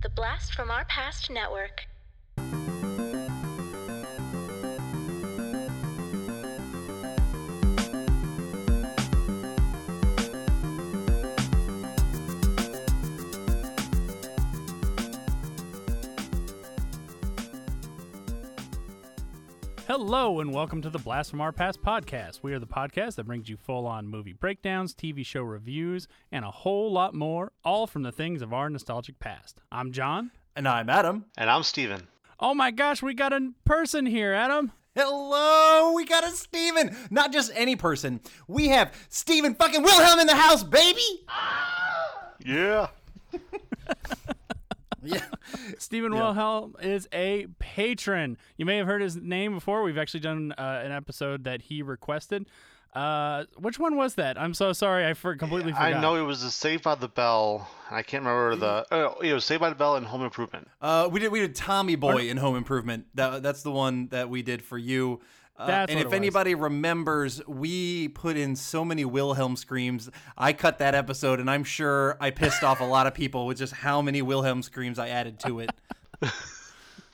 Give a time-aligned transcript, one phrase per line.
[0.00, 1.88] The Blast from Our Past Network.
[19.88, 22.40] Hello and welcome to the Blast from Our Past podcast.
[22.42, 26.44] We are the podcast that brings you full on movie breakdowns, TV show reviews, and
[26.44, 29.62] a whole lot more, all from the things of our nostalgic past.
[29.72, 30.30] I'm John.
[30.54, 31.24] And I'm Adam.
[31.38, 32.06] And I'm Steven.
[32.38, 34.72] Oh my gosh, we got a person here, Adam.
[34.94, 36.94] Hello, we got a Steven.
[37.08, 38.20] Not just any person.
[38.46, 41.00] We have Steven fucking Wilhelm in the house, baby.
[42.44, 42.88] Yeah.
[45.04, 45.24] Yeah.
[45.78, 48.36] Steven Wilhelm is a patron.
[48.56, 49.82] You may have heard his name before.
[49.82, 52.46] We've actually done uh, an episode that he requested.
[52.94, 54.38] Uh, which one was that?
[54.40, 55.06] I'm so sorry.
[55.06, 55.94] I for- completely forgot.
[55.94, 57.68] I know it was a Saved by the Bell.
[57.90, 58.86] I can't remember the.
[58.90, 60.68] Oh, it was Saved by the Bell and Home Improvement.
[60.80, 63.06] Uh, we did we did Tommy Boy in Home Improvement.
[63.14, 65.20] That that's the one that we did for you.
[65.58, 70.08] Uh, That's and if anybody remembers, we put in so many Wilhelm screams.
[70.36, 73.58] I cut that episode, and I'm sure I pissed off a lot of people with
[73.58, 75.70] just how many Wilhelm screams I added to it.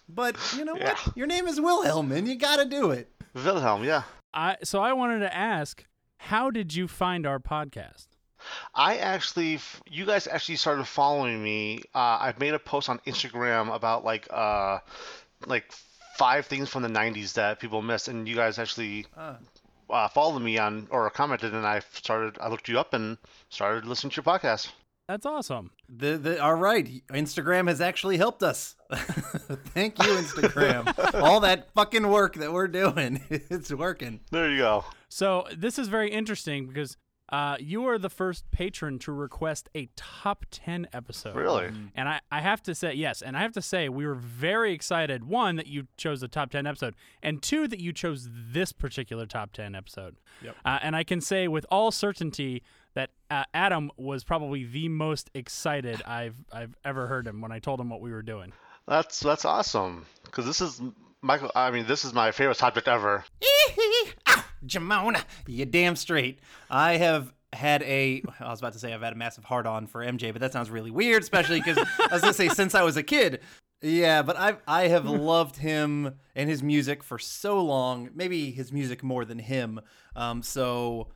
[0.09, 0.95] but you know Yeah.
[1.05, 1.17] what?
[1.17, 3.11] Your name is Wilhelm, and you got to do it.
[3.34, 4.03] Wilhelm, yeah.
[4.33, 5.84] I so I wanted to ask,
[6.19, 8.06] how did you find our podcast?
[8.75, 9.59] I actually,
[9.91, 11.81] you guys actually started following me.
[11.95, 14.81] Uh, I've made a post on Instagram about like, uh,
[15.47, 15.72] like
[16.16, 20.58] five things from the '90s that people missed, and you guys actually uh, followed me
[20.58, 22.38] on or commented, and I started.
[22.40, 23.18] I looked you up and
[23.50, 24.70] started listening to your podcast.
[25.08, 25.70] That's awesome.
[25.86, 28.74] The, the all right, Instagram has actually helped us.
[28.94, 31.14] Thank you, Instagram.
[31.22, 34.20] All that fucking work that we're doing, it's working.
[34.30, 34.84] There you go.
[35.10, 36.96] So this is very interesting because
[37.30, 41.34] uh, you are the first patron to request a top 10 episode.
[41.34, 41.70] Really?
[41.94, 44.72] And I, I have to say, yes, and I have to say, we were very
[44.72, 48.72] excited, one, that you chose a top 10 episode, and two, that you chose this
[48.72, 50.16] particular top 10 episode.
[50.43, 50.56] Yep.
[50.65, 52.62] Uh, and I can say with all certainty
[52.94, 57.59] that uh, Adam was probably the most excited I've, I've ever heard him when I
[57.59, 58.53] told him what we were doing.
[58.87, 60.04] That's that's awesome.
[60.25, 60.81] Because this is
[61.22, 61.50] Michael.
[61.54, 63.25] I mean, this is my favorite subject ever.
[64.66, 66.38] Jamona, you damn straight.
[66.70, 68.22] I have had a.
[68.41, 70.52] I was about to say I've had a massive hard on for MJ, but that
[70.52, 73.41] sounds really weird, especially because I was gonna say since I was a kid.
[73.82, 78.10] Yeah, but I I have loved him and his music for so long.
[78.14, 79.80] Maybe his music more than him.
[80.16, 81.08] Um, so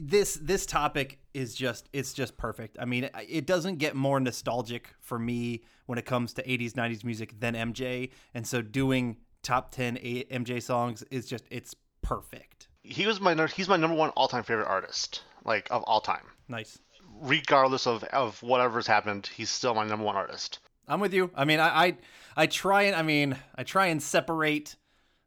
[0.00, 2.78] this this topic is just it's just perfect.
[2.80, 6.72] I mean, it- it doesn't get more nostalgic for me when it comes to 80s
[6.72, 12.68] 90s music than MJ, and so doing top 10 MJ songs is just it's perfect.
[12.88, 16.24] He was my he's my number one all time favorite artist, like of all time.
[16.48, 16.78] Nice.
[17.20, 20.60] Regardless of of whatever's happened, he's still my number one artist.
[20.88, 21.30] I'm with you.
[21.34, 21.96] I mean, I, I
[22.36, 24.76] I try and I mean, I try and separate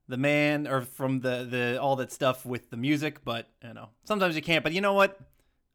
[0.08, 3.90] the man or from the the all that stuff with the music, but you know,
[4.06, 4.64] sometimes you can't.
[4.64, 5.20] But you know what?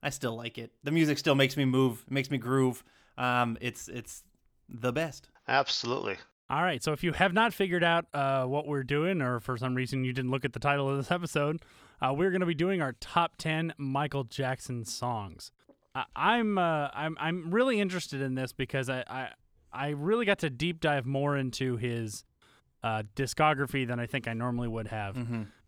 [0.03, 0.73] I still like it.
[0.83, 2.05] The music still makes me move.
[2.11, 2.83] Makes me groove.
[3.19, 4.23] Um, it's it's
[4.69, 5.29] the best.
[5.49, 6.17] Absolutely.
[6.51, 6.83] All right.
[6.83, 10.05] So if you have not figured out uh, what we're doing, or for some reason
[10.05, 11.63] you didn't look at the title of this episode,
[12.03, 15.51] uh, we're going to be doing our top ten Michael Jackson songs.
[15.95, 19.29] I, I'm uh, I'm I'm really interested in this because I, I
[19.73, 22.25] I really got to deep dive more into his
[22.83, 25.17] uh, discography than I think I normally would have.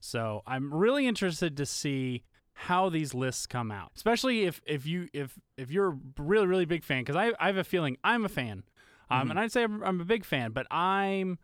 [0.00, 2.22] So I'm really interested to see
[2.52, 6.66] how these lists come out, especially if if you if if you're a really really
[6.66, 8.62] big fan, because I I have a feeling I'm a fan,
[9.10, 11.38] um, and I'd say I'm, I'm a big fan, but I'm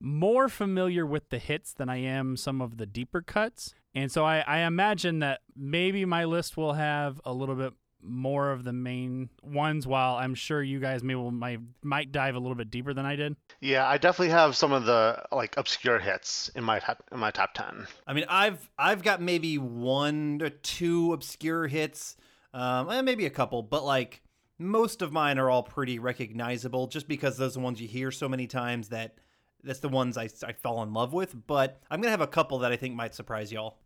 [0.00, 4.24] more familiar with the hits than I am some of the deeper cuts, and so
[4.24, 7.72] I I imagine that maybe my list will have a little bit
[8.02, 12.34] more of the main ones while I'm sure you guys may will might might dive
[12.34, 13.36] a little bit deeper than I did.
[13.60, 17.30] Yeah, I definitely have some of the like obscure hits in my top in my
[17.30, 17.86] top ten.
[18.06, 22.16] I mean, I've I've got maybe one or two obscure hits,
[22.52, 24.22] um, maybe a couple, but like
[24.58, 28.10] most of mine are all pretty recognizable, just because those are the ones you hear
[28.10, 29.16] so many times that
[29.64, 31.34] that's the ones I I fall in love with.
[31.46, 33.78] But I'm gonna have a couple that I think might surprise y'all.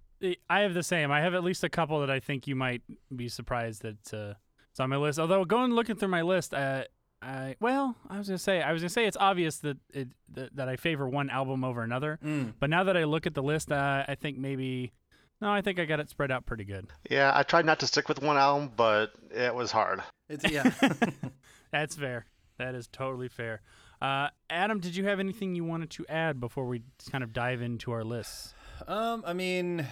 [0.49, 1.11] I have the same.
[1.11, 2.83] I have at least a couple that I think you might
[3.15, 4.35] be surprised that uh,
[4.71, 5.19] it's on my list.
[5.19, 6.85] Although going looking through my list, uh,
[7.21, 10.57] I well, I was gonna say I was gonna say it's obvious that it that,
[10.57, 12.19] that I favor one album over another.
[12.59, 14.93] But now that I look at the list, uh, I think maybe
[15.41, 16.87] no, I think I got it spread out pretty good.
[17.11, 20.03] Yeah, I tried not to stick with one album, but it was hard.
[20.29, 20.71] It's yeah.
[21.73, 22.27] That's fair.
[22.59, 23.61] That is totally fair.
[24.01, 27.63] Uh, Adam, did you have anything you wanted to add before we kind of dive
[27.63, 28.55] into our lists?
[28.87, 29.87] Um, I mean,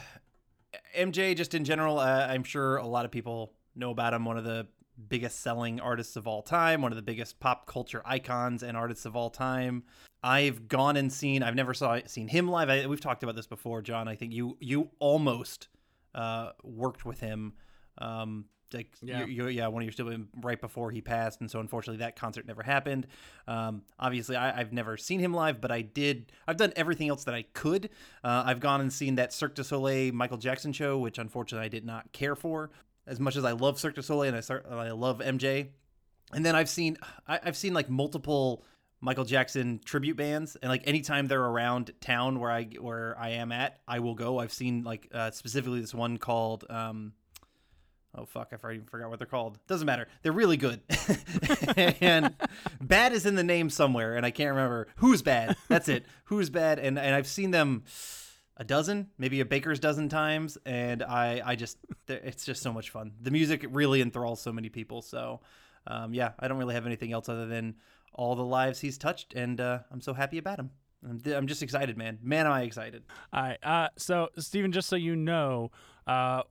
[0.96, 4.24] MJ just in general, uh, I'm sure a lot of people know about him.
[4.24, 4.66] One of the
[5.08, 9.04] biggest selling artists of all time, one of the biggest pop culture icons and artists
[9.04, 9.84] of all time.
[10.22, 11.42] I've gone and seen.
[11.42, 12.70] I've never saw seen him live.
[12.70, 14.08] I, we've talked about this before, John.
[14.08, 15.68] I think you you almost
[16.14, 17.54] uh, worked with him.
[17.98, 19.20] Um, like Yeah.
[19.26, 22.16] you, you, yeah, one of your students right before he passed, and so unfortunately that
[22.16, 23.06] concert never happened.
[23.46, 26.32] Um, obviously, I, I've never seen him live, but I did.
[26.48, 27.90] I've done everything else that I could.
[28.24, 31.68] Uh, I've gone and seen that Cirque du Soleil Michael Jackson show, which unfortunately I
[31.68, 32.70] did not care for
[33.06, 35.68] as much as I love Cirque du Soleil and I, cer- I love MJ.
[36.32, 36.96] And then I've seen
[37.28, 38.64] I, I've seen like multiple
[39.00, 43.52] Michael Jackson tribute bands, and like anytime they're around town where I where I am
[43.52, 44.38] at, I will go.
[44.38, 46.64] I've seen like uh, specifically this one called.
[46.70, 47.12] Um,
[48.16, 48.52] Oh fuck!
[48.52, 49.58] I already forgot what they're called.
[49.66, 50.06] Doesn't matter.
[50.22, 50.80] They're really good,
[51.76, 52.32] and
[52.80, 55.56] bad is in the name somewhere, and I can't remember who's bad.
[55.68, 56.06] That's it.
[56.26, 56.78] Who's bad?
[56.78, 57.82] And and I've seen them
[58.56, 61.78] a dozen, maybe a baker's dozen times, and I I just
[62.08, 63.12] it's just so much fun.
[63.20, 65.02] The music really enthralls so many people.
[65.02, 65.40] So
[65.86, 67.76] um, yeah, I don't really have anything else other than
[68.12, 70.70] all the lives he's touched, and uh, I'm so happy about him.
[71.08, 72.18] I'm, I'm just excited, man.
[72.22, 73.02] Man, am I excited.
[73.32, 73.58] All right.
[73.62, 75.70] Uh, so, Steven, just so you know,
[76.06, 76.42] uh,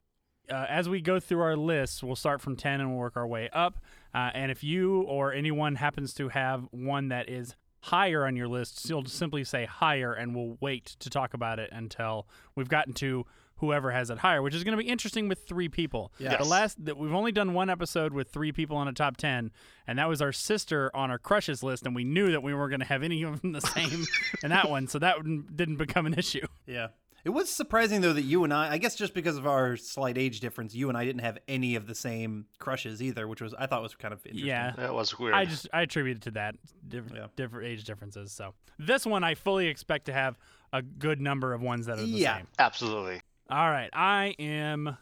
[0.51, 3.27] uh, as we go through our lists, we'll start from 10 and we'll work our
[3.27, 3.79] way up.
[4.13, 8.47] Uh, and if you or anyone happens to have one that is higher on your
[8.47, 12.25] list, you'll simply say higher and we'll wait to talk about it until
[12.55, 13.25] we've gotten to
[13.57, 16.13] whoever has it higher, which is going to be interesting with three people.
[16.17, 16.37] Yes.
[16.37, 19.51] The last that we've only done one episode with three people on a top 10,
[19.85, 22.71] and that was our sister on our crushes list, and we knew that we weren't
[22.71, 24.05] going to have any of them the same
[24.43, 25.17] in that one, so that
[25.55, 26.47] didn't become an issue.
[26.65, 26.87] Yeah.
[27.25, 30.17] It was surprising though that you and I, I guess just because of our slight
[30.17, 33.53] age difference, you and I didn't have any of the same crushes either, which was
[33.53, 34.47] I thought was kind of interesting.
[34.47, 34.73] Yeah.
[34.75, 35.33] That was weird.
[35.33, 36.55] I just I attributed it to that
[36.87, 37.27] different Yeah.
[37.37, 38.33] different age differences.
[38.33, 40.37] So this one I fully expect to have
[40.73, 42.37] a good number of ones that are the Yeah.
[42.39, 42.47] same.
[42.59, 43.21] Absolutely.
[43.49, 44.97] All right, I am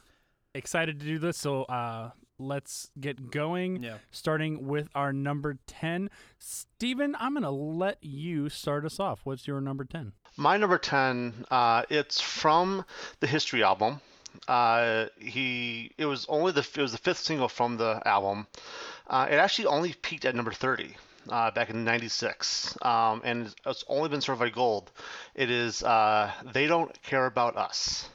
[0.54, 1.38] excited to do this.
[1.38, 3.82] So uh, let's get going.
[3.82, 3.98] Yeah.
[4.12, 9.22] Starting with our number ten, Steven, I'm gonna let you start us off.
[9.24, 10.14] What's your number ten?
[10.38, 12.86] My number 10, uh, it's from
[13.20, 14.02] the History album.
[14.48, 18.48] Uh, he it was only the it was the fifth single from the album.
[19.08, 20.96] Uh, it actually only peaked at number 30
[21.30, 24.90] uh, back in '96, um, and it's only been certified gold.
[25.36, 28.10] It is uh, "They Don't Care About Us."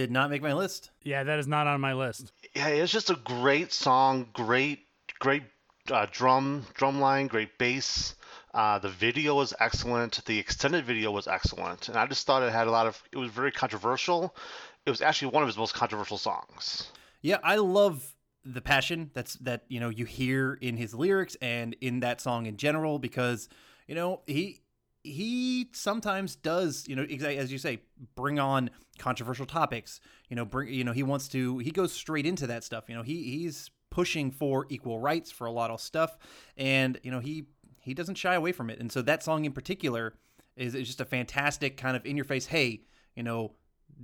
[0.00, 0.92] Did not make my list.
[1.02, 2.32] Yeah, that is not on my list.
[2.56, 4.78] Yeah, it's just a great song, great,
[5.18, 5.42] great
[5.90, 8.14] uh, drum drum line, great bass.
[8.54, 10.24] Uh, the video was excellent.
[10.24, 13.02] The extended video was excellent, and I just thought it had a lot of.
[13.12, 14.34] It was very controversial.
[14.86, 16.90] It was actually one of his most controversial songs.
[17.20, 21.76] Yeah, I love the passion that's that you know you hear in his lyrics and
[21.82, 23.50] in that song in general because
[23.86, 24.62] you know he
[25.02, 27.80] he sometimes does you know exactly as you say
[28.14, 28.68] bring on
[28.98, 32.62] controversial topics you know bring you know he wants to he goes straight into that
[32.62, 36.18] stuff you know he he's pushing for equal rights for a lot of stuff
[36.56, 37.46] and you know he
[37.80, 40.14] he doesn't shy away from it and so that song in particular
[40.54, 42.82] is, is just a fantastic kind of in your face hey
[43.16, 43.52] you know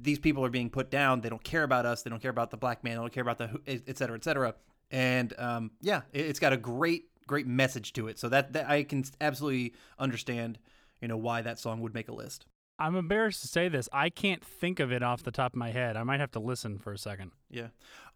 [0.00, 1.20] these people are being put down.
[1.20, 2.02] They don't care about us.
[2.02, 2.96] They don't care about the black man.
[2.96, 4.54] They don't care about the who- et cetera, et cetera.
[4.90, 8.18] And um, yeah, it, it's got a great, great message to it.
[8.18, 10.58] So that, that I can absolutely understand,
[11.00, 12.46] you know, why that song would make a list.
[12.78, 13.88] I'm embarrassed to say this.
[13.92, 15.96] I can't think of it off the top of my head.
[15.96, 17.30] I might have to listen for a second.
[17.50, 17.68] Yeah.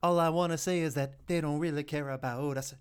[0.03, 2.75] All I want to say is that they don't really care about us.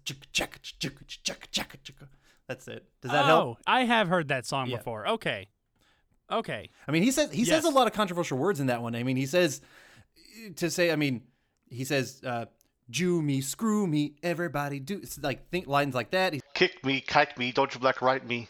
[2.48, 2.86] That's it.
[3.02, 3.58] Does that oh, help?
[3.66, 4.78] I have heard that song Yeah.
[4.78, 5.08] before.
[5.08, 5.48] Okay.
[6.32, 6.70] Okay.
[6.88, 8.96] I mean, he says he says a lot of controversial words in that one.
[8.96, 9.62] I mean, he says
[10.58, 10.92] to say.
[10.92, 11.22] I mean,
[11.70, 12.46] he says, uh,
[12.90, 16.34] "Jew me, screw me, everybody do." It's like think lines like that.
[16.34, 18.48] He, Kick me, kike me, don't you black right me.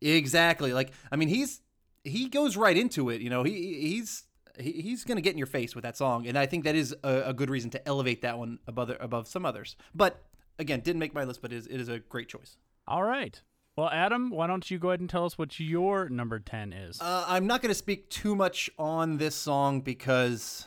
[0.00, 0.72] Exactly.
[0.72, 1.60] Like I mean, he's
[2.04, 3.20] he goes right into it.
[3.20, 4.24] You know, he he's
[4.58, 6.94] he, he's gonna get in your face with that song, and I think that is
[7.02, 9.76] a, a good reason to elevate that one above above some others.
[9.94, 10.22] But
[10.58, 12.56] again, didn't make my list, but it is, it is a great choice.
[12.86, 13.40] All right.
[13.76, 17.00] Well, Adam, why don't you go ahead and tell us what your number 10 is?
[17.00, 20.66] Uh, I'm not going to speak too much on this song because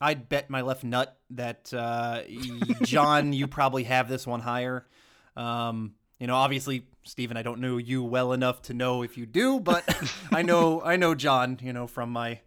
[0.00, 2.20] I'd bet my left nut that uh,
[2.82, 4.86] John, you probably have this one higher.
[5.36, 9.26] Um, you know, obviously, Steven, I don't know you well enough to know if you
[9.26, 9.84] do, but
[10.32, 11.58] I know I know John.
[11.62, 12.40] You know, from my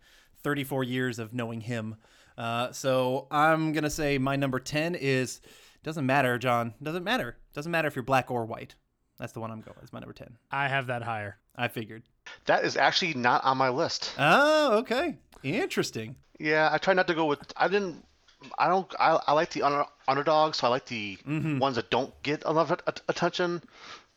[0.44, 1.96] 34 years of knowing him.
[2.38, 5.42] Uh, so I'm gonna say my number 10 is
[5.84, 6.74] doesn't matter, John.
[6.82, 7.38] Doesn't matter.
[7.54, 8.76] Doesn't matter if you're black or white.
[9.20, 9.78] That's the one I'm going.
[9.82, 10.38] It's my number 10.
[10.52, 11.38] I have that higher.
[11.56, 12.04] I figured.
[12.48, 14.14] That is actually not on my list.
[14.20, 15.18] Oh, okay.
[15.44, 16.16] Interesting.
[16.40, 17.40] Yeah, I try not to go with.
[17.56, 18.04] I didn't.
[18.60, 18.94] I don't.
[19.00, 21.60] I, I like the under, underdogs, so I like the Mm-hmm.
[21.60, 23.62] ones that don't get a lot of attention.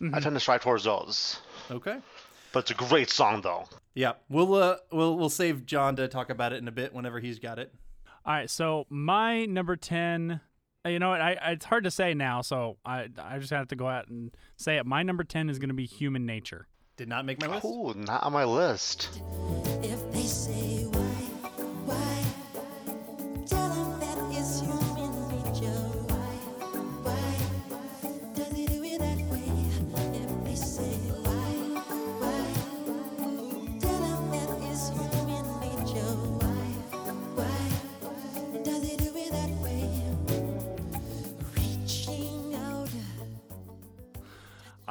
[0.01, 1.41] I tend to strive towards those.
[1.71, 1.99] Okay.
[2.53, 3.69] But it's a great song, though.
[3.95, 7.19] Yeah, we'll uh, we'll we'll save John to talk about it in a bit whenever
[7.21, 7.75] he's got it.
[8.25, 10.41] All right, so my number ten.
[10.87, 11.21] uh, You know what?
[11.21, 14.09] I, I it's hard to say now, so I I just have to go out
[14.09, 14.87] and say it.
[14.87, 16.69] My number ten is going to be Human Nature.
[16.97, 17.65] Did not make my list.
[17.67, 19.21] Ooh, not on my list.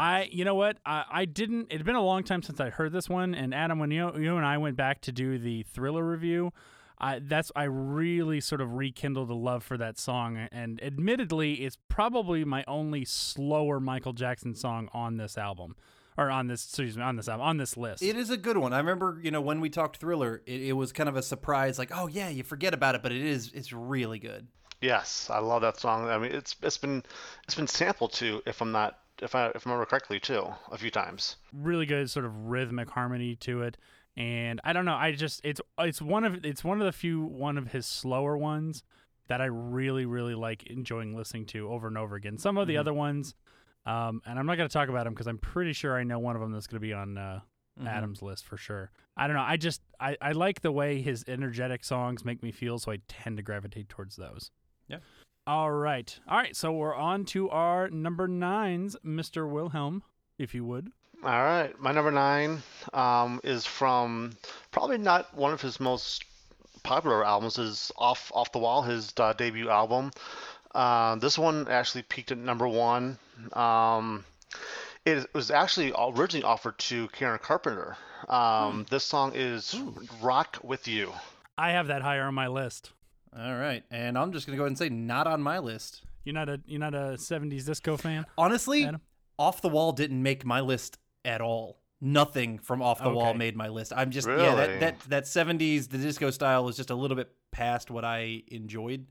[0.07, 0.77] I, you know what?
[0.85, 1.67] I, I didn't.
[1.69, 3.35] It'd been a long time since I heard this one.
[3.35, 6.53] And Adam, when you you and I went back to do the Thriller review,
[6.97, 10.37] I that's I really sort of rekindled a love for that song.
[10.49, 15.75] And admittedly, it's probably my only slower Michael Jackson song on this album,
[16.17, 18.01] or on this excuse me on this album on this list.
[18.01, 18.71] It is a good one.
[18.71, 21.77] I remember, you know, when we talked Thriller, it, it was kind of a surprise.
[21.77, 23.51] Like, oh yeah, you forget about it, but it is.
[23.53, 24.47] It's really good.
[24.79, 26.07] Yes, I love that song.
[26.07, 27.03] I mean, it's it's been
[27.43, 30.77] it's been sampled too, if I'm not if I if I remember correctly too, a
[30.77, 31.38] few times.
[31.53, 33.77] really good sort of rhythmic harmony to it.
[34.15, 37.21] And i don't know i just it's it's one of it's one of the few
[37.21, 38.83] one of his slower ones
[39.27, 42.39] that i really really like enjoying listening to over and over again.
[42.39, 43.36] Some of the other ones
[43.86, 46.17] um and i'm not going to talk about them because i'm pretty sure i know
[46.17, 47.41] one of them that's going to be on uh
[47.86, 48.89] adam's list for sure.
[49.15, 52.51] I don't know i just I, I like the way his energetic songs make me
[52.51, 54.50] feel so i tend to gravitate towards those.
[54.88, 54.97] Yeah.
[55.47, 60.03] All right all right so we're on to our number nines mr wilhelm
[60.37, 60.91] if you would
[61.23, 62.61] All right, my number nine
[62.93, 64.33] um, is from
[64.71, 66.23] probably not one of his most
[66.83, 67.57] popular albums.
[67.57, 70.11] Is off off the wall, his uh, debut album.
[70.75, 73.17] Uh, this one actually peaked at number one.
[73.53, 74.25] Um,
[75.05, 77.97] it was actually originally offered to Karen Carpenter.
[78.29, 79.75] Um, This song is
[80.21, 81.13] "Rock with You."
[81.57, 82.91] i have that higher on my list
[83.38, 86.01] All right, and I'm just gonna go ahead and say not on my list.
[86.24, 88.25] You're not a you're not a '70s disco fan.
[88.38, 89.01] Honestly, Adam?
[89.38, 91.79] Off the Wall didn't make my list at all.
[92.01, 93.94] Nothing from Off the Wall made my list.
[93.96, 94.79] I'm just yeah, that, Really?
[94.79, 99.08] that that 70s the disco style was just a little bit past what I enjoyed.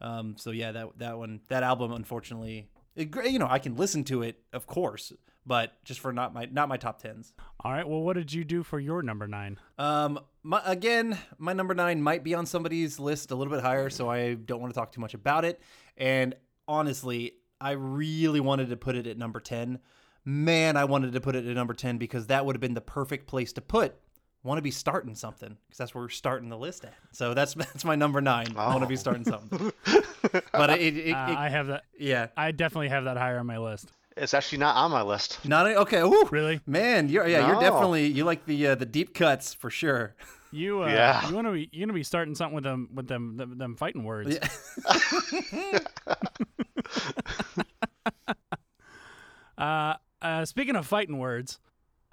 [0.00, 3.76] Um, so yeah, that that one that album unfortunately, it, gr- you know, I can
[3.76, 5.12] listen to it of course,
[5.44, 7.34] but just for not my not my top tens.
[7.62, 7.86] All right.
[7.86, 9.58] Well, what did you do for your number nine?
[9.78, 13.90] Um, my, again, my number nine might be on somebody's list a little bit higher,
[13.90, 15.60] so I don't want to talk too much about it.
[15.96, 16.34] And
[16.66, 19.78] honestly, I really wanted to put it at number 10.
[20.24, 22.80] Man, I wanted to put it at number 10 because that would have been the
[22.80, 23.96] perfect place to put.
[24.42, 26.94] Want to be starting something because that's where we're starting the list at.
[27.12, 28.54] So that's that's my number nine.
[28.56, 29.70] I Want to be starting something.
[30.52, 31.84] but it, it, it, Uh, I have that.
[31.98, 33.92] yeah, I definitely have that higher on my list.
[34.20, 35.38] It's actually not on my list.
[35.46, 36.00] not a, okay.
[36.02, 36.60] Ooh, Really?
[36.66, 40.14] man, you're yeah, you're definitely you like the uh, the deep cuts for sure.
[40.52, 41.28] You uh, Yeah.
[41.28, 43.76] you want to be you gonna be starting something with them with them them, them
[43.76, 44.38] fighting words.
[49.58, 51.58] uh, uh, speaking of fighting words,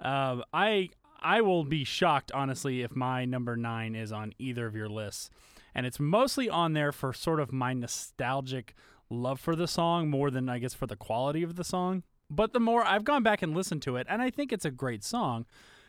[0.00, 4.74] um, I I will be shocked honestly if my number nine is on either of
[4.74, 5.30] your lists,
[5.74, 8.74] and it's mostly on there for sort of my nostalgic
[9.10, 12.02] love for the song more than I guess for the quality of the song.
[12.30, 14.70] But the more I've gone back and listened to it, and I think it's a
[14.70, 15.46] great song,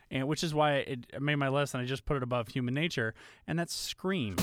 [0.09, 2.73] and which is why it made my list, and I just put it above Human
[2.73, 3.13] Nature,
[3.45, 4.37] and that's Scream.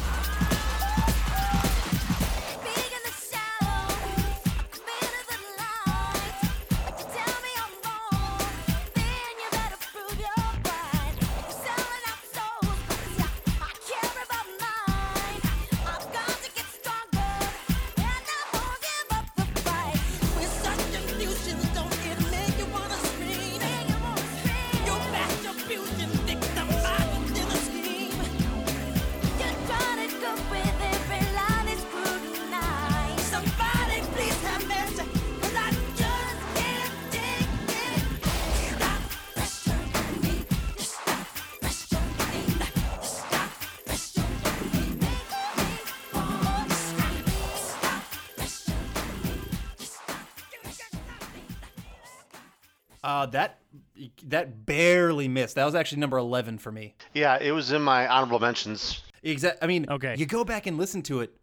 [54.26, 55.54] That barely missed.
[55.54, 56.94] That was actually number eleven for me.
[57.14, 59.02] Yeah, it was in my honorable mentions.
[59.22, 59.58] Exactly.
[59.62, 60.14] I mean, Okay.
[60.16, 61.34] You go back and listen to it.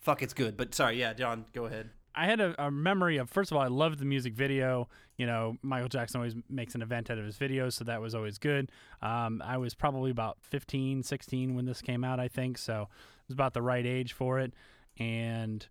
[0.00, 0.56] Fuck, it's good.
[0.56, 1.90] But sorry, yeah, John, go ahead.
[2.14, 4.88] I had a, a memory of first of all, I loved the music video.
[5.16, 8.14] You know, Michael Jackson always makes an event out of his videos, so that was
[8.14, 8.70] always good.
[9.02, 13.28] Um, I was probably about 15, 16 when this came out, I think, so it
[13.28, 14.52] was about the right age for it.
[14.98, 15.66] And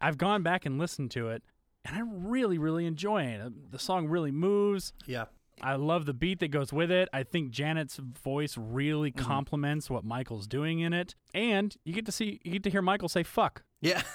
[0.00, 1.42] I've gone back and listened to it,
[1.84, 3.70] and I'm really, really enjoying it.
[3.72, 4.92] The song really moves.
[5.06, 5.24] Yeah.
[5.62, 7.08] I love the beat that goes with it.
[7.12, 12.12] I think Janet's voice really complements what Michael's doing in it, and you get to
[12.12, 14.02] see, you get to hear Michael say "fuck." Yeah.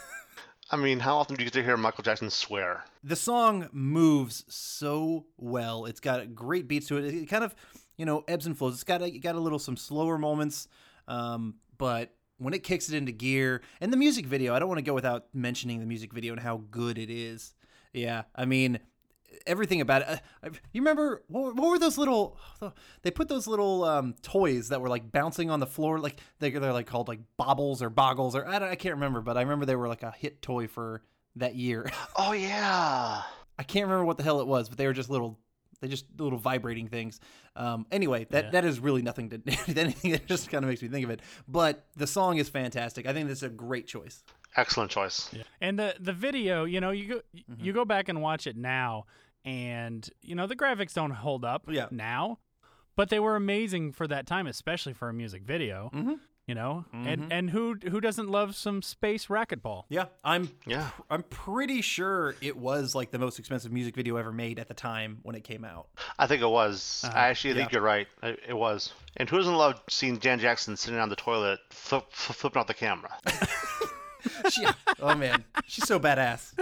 [0.73, 2.85] I mean, how often do you get to hear Michael Jackson swear?
[3.03, 5.85] the song moves so well.
[5.85, 7.13] It's got great beats to it.
[7.13, 7.53] It kind of,
[7.97, 8.75] you know, ebbs and flows.
[8.75, 10.69] It's got a, it got a little some slower moments,
[11.09, 14.79] um, but when it kicks it into gear, and the music video, I don't want
[14.79, 17.53] to go without mentioning the music video and how good it is.
[17.93, 18.79] Yeah, I mean,
[19.47, 20.07] everything about it.
[20.43, 22.37] Uh, you remember what, were- what were those little?
[23.01, 26.49] They put those little um, toys that were like bouncing on the floor, like they,
[26.51, 29.41] they're like called like bobbles or boggles or I, don't, I can't remember, but I
[29.41, 31.01] remember they were like a hit toy for
[31.37, 31.89] that year.
[32.17, 33.21] Oh yeah.
[33.57, 35.39] I can't remember what the hell it was, but they were just little,
[35.81, 37.19] they just little vibrating things.
[37.55, 38.49] Um, anyway, that Yeah.
[38.51, 39.41] that is really nothing to
[39.77, 40.11] anything.
[40.11, 41.21] That just kind of makes me think of it.
[41.47, 43.05] But the song is fantastic.
[43.07, 44.23] I think that's a great choice.
[44.55, 45.29] Excellent choice.
[45.33, 45.43] yeah.
[45.61, 47.21] And the the video, you know, you go
[47.57, 49.05] you go back and watch it now,
[49.45, 51.87] and you know the graphics don't hold up Yeah.
[51.91, 52.39] now,
[52.95, 55.89] but they were amazing for that time, especially for a music video.
[55.93, 56.19] Mhm.
[56.47, 59.83] You know, and and who who doesn't love some space racquetball?
[59.89, 60.49] Yeah, I'm.
[60.65, 60.89] Yeah.
[61.09, 64.73] I'm pretty sure it was like the most expensive music video ever made at the
[64.73, 65.87] time when it came out.
[66.19, 67.05] I think it was.
[67.09, 67.77] I actually think yeah.
[67.77, 68.07] you're right.
[68.23, 68.91] It, it was.
[69.15, 72.67] And who doesn't love seeing Jan Jackson sitting on the toilet, flip, flip, flipping out
[72.67, 73.11] the camera?
[74.49, 74.65] She,
[74.99, 76.53] oh man, she's so badass.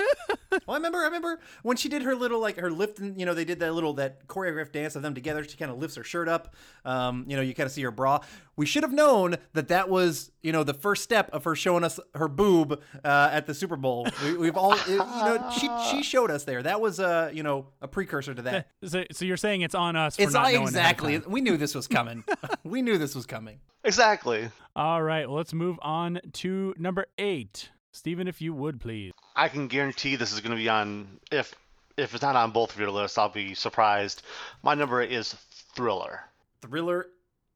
[0.52, 3.26] Well, I remember, I remember when she did her little like her lift, and you
[3.26, 5.44] know they did that little that choreographed dance of them together.
[5.44, 6.56] She kind of lifts her shirt up.
[6.86, 8.20] Um, you know, you kind of see her bra.
[8.56, 11.84] We should have known that that was you know the first step of her showing
[11.84, 14.08] us her boob uh, at the Super Bowl.
[14.24, 16.64] We, we've all you know she she showed us there.
[16.64, 18.68] That was uh you know a precursor to that.
[18.90, 20.16] So, so you're saying it's on us?
[20.16, 21.18] For It's not all knowing ahead of exactly.
[21.20, 22.24] We knew this was coming.
[22.64, 23.60] we knew this was coming.
[23.84, 24.50] Exactly.
[24.76, 27.70] All right, well, let's move on to number eight.
[27.92, 29.12] Steven, if you would please.
[29.36, 31.20] I can guarantee this is going to be on.
[31.32, 31.54] If
[31.98, 34.22] if it's not on both of your lists, I'll be surprised.
[34.64, 35.34] My number is
[35.76, 36.22] Thriller.
[36.62, 37.08] Thriller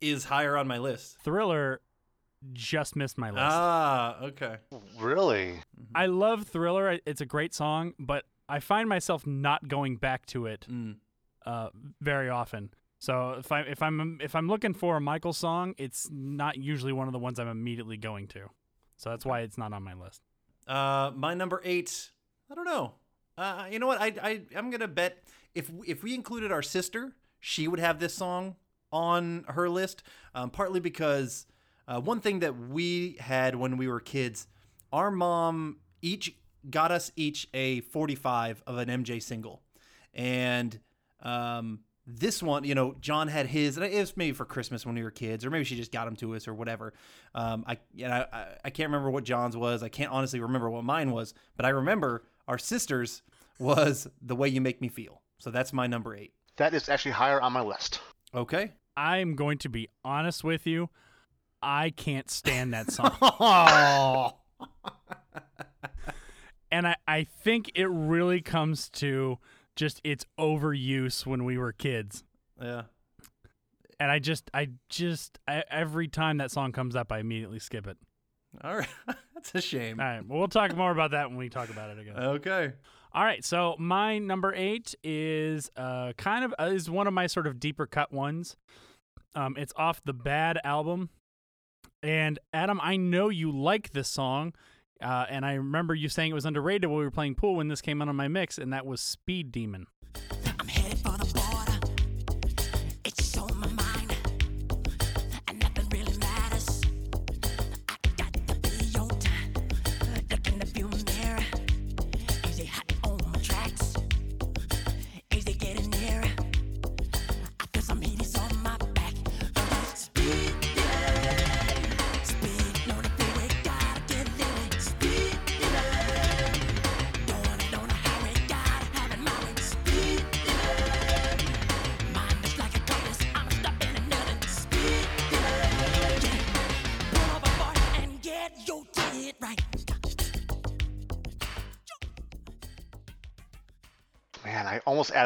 [0.01, 1.17] is higher on my list.
[1.23, 1.79] Thriller
[2.51, 3.41] just missed my list.
[3.45, 4.57] Ah, okay.
[4.99, 5.59] Really?
[5.95, 6.99] I love Thriller.
[7.05, 10.97] It's a great song, but I find myself not going back to it Mm.
[11.45, 11.69] uh,
[12.01, 12.71] very often.
[13.03, 16.93] So if I if I'm if I'm looking for a Michael song, it's not usually
[16.93, 18.49] one of the ones I'm immediately going to.
[18.95, 20.21] So that's why it's not on my list.
[20.65, 22.11] Uh, my number eight.
[22.49, 22.93] I don't know.
[23.37, 23.99] Uh, you know what?
[23.99, 25.21] I I I'm gonna bet
[25.53, 27.11] if if we included our sister,
[27.41, 28.55] she would have this song
[28.89, 30.03] on her list.
[30.33, 31.45] Um, partly because
[31.89, 34.47] uh, one thing that we had when we were kids,
[34.93, 36.37] our mom each
[36.69, 39.61] got us each a 45 of an MJ single,
[40.13, 40.79] and
[41.21, 44.95] um, this one, you know, John had his, and it was maybe for Christmas when
[44.95, 46.93] we were kids, or maybe she just got them to us or whatever.
[47.33, 49.83] Um, I, you know, I, I can't remember what John's was.
[49.83, 53.21] I can't honestly remember what mine was, but I remember our sister's
[53.59, 56.33] was "The Way You Make Me Feel." So that's my number eight.
[56.57, 58.01] That is actually higher on my list.
[58.35, 58.73] Okay.
[58.95, 60.89] I'm going to be honest with you.
[61.61, 63.15] I can't stand that song.
[63.21, 64.33] Oh.
[66.71, 69.39] and I, I think it really comes to
[69.75, 72.23] just its overuse when we were kids.
[72.61, 72.83] yeah.
[73.99, 77.87] And I just, I just, I, every time that song comes up, I immediately skip
[77.87, 77.97] it.
[78.61, 78.87] All right.
[79.35, 79.99] that's a shame.
[79.99, 82.17] All right, well, we'll talk more about that when we talk about it again.
[82.17, 82.73] Okay.
[83.13, 87.27] All right, so my number eight is uh, kind of uh, is one of my
[87.27, 88.55] sort of deeper cut ones.
[89.35, 91.09] Um, it's off the Bad album,
[92.01, 94.53] and Adam, I know you like this song,
[95.03, 97.67] uh, and I remember you saying it was underrated while we were playing pool when
[97.67, 99.87] this came out on my mix, and that was Speed Demon.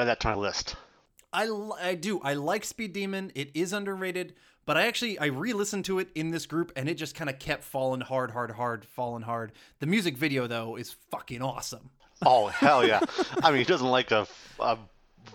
[0.08, 0.76] I almost added that to my list.
[1.34, 2.20] I, I do.
[2.22, 3.32] I like Speed Demon.
[3.36, 4.34] It is underrated,
[4.66, 7.38] but I actually I re-listened to it in this group and it just kind of
[7.40, 9.52] kept falling hard, hard, hard, falling hard.
[9.80, 11.90] The music video though is fucking awesome.
[12.26, 13.02] Oh hell yeah!
[13.44, 14.26] I mean, he doesn't like a,
[14.60, 14.78] a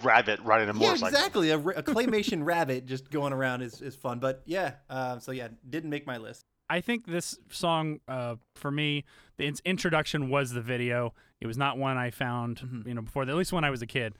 [0.02, 1.12] rabbit riding a motorcycle.
[1.12, 1.50] Yeah, exactly.
[1.50, 4.18] A, a claymation rabbit just going around is, is fun.
[4.18, 6.46] But yeah, uh, so yeah, didn't make my list.
[6.70, 9.04] I think this song, uh, for me,
[9.36, 11.12] the introduction was the video.
[11.40, 12.88] It was not one I found, Mm-hmm.
[12.88, 13.22] you know, before.
[13.24, 14.14] At least when I was a kid.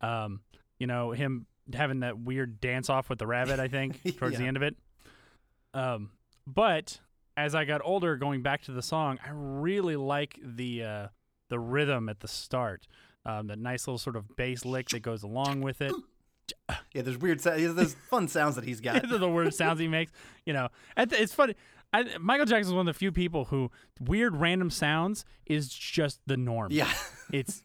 [0.00, 0.40] Um,
[0.78, 3.58] you know, him having that weird dance off with the rabbit.
[3.60, 4.76] I think towards the end of it.
[5.74, 6.10] Um,
[6.46, 7.00] but
[7.36, 11.06] as I got older, going back to the song, I really like the uh,
[11.48, 12.86] the rhythm at the start.
[13.26, 15.92] Um, the nice little sort of bass lick that goes along with it.
[16.94, 19.06] Yeah, there's weird, there's fun sounds that he's got.
[19.08, 20.12] The weird sounds he makes.
[20.46, 21.54] You know, it's funny.
[21.92, 26.20] I, Michael Jackson is one of the few people who weird random sounds is just
[26.26, 26.68] the norm.
[26.70, 26.90] Yeah,
[27.32, 27.62] it's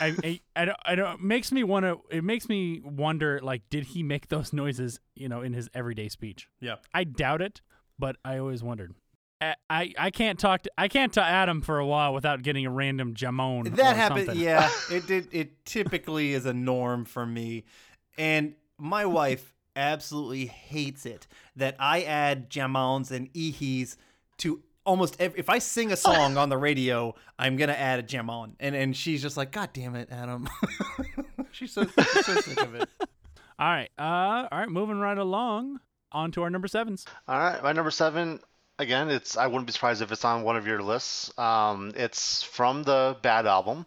[0.00, 3.40] I, I, I don't, I don't it makes me want to it makes me wonder
[3.42, 6.76] like did he make those noises you know in his everyday speech yeah.
[6.94, 7.60] i doubt it
[7.98, 8.94] but i always wondered
[9.40, 12.64] I, I, I can't talk to I can't to Adam for a while without getting
[12.64, 13.74] a random jamon.
[13.74, 14.26] That or happened.
[14.26, 14.44] something.
[14.44, 15.28] Yeah, it did.
[15.32, 17.64] It typically is a norm for me,
[18.16, 23.96] and my wife absolutely hates it that I add jamons and ihis
[24.38, 25.38] to almost every.
[25.38, 28.96] If I sing a song on the radio, I'm gonna add a jamon, and and
[28.96, 30.48] she's just like, God damn it, Adam.
[31.52, 32.88] she's so, she's so sick of it.
[33.58, 33.90] All right.
[33.98, 34.48] Uh.
[34.50, 34.68] All right.
[34.68, 35.80] Moving right along.
[36.12, 37.06] On to our number sevens.
[37.26, 38.38] All right, my number seven.
[38.78, 41.36] Again, it's I wouldn't be surprised if it's on one of your lists.
[41.38, 43.86] Um, it's from the Bad album.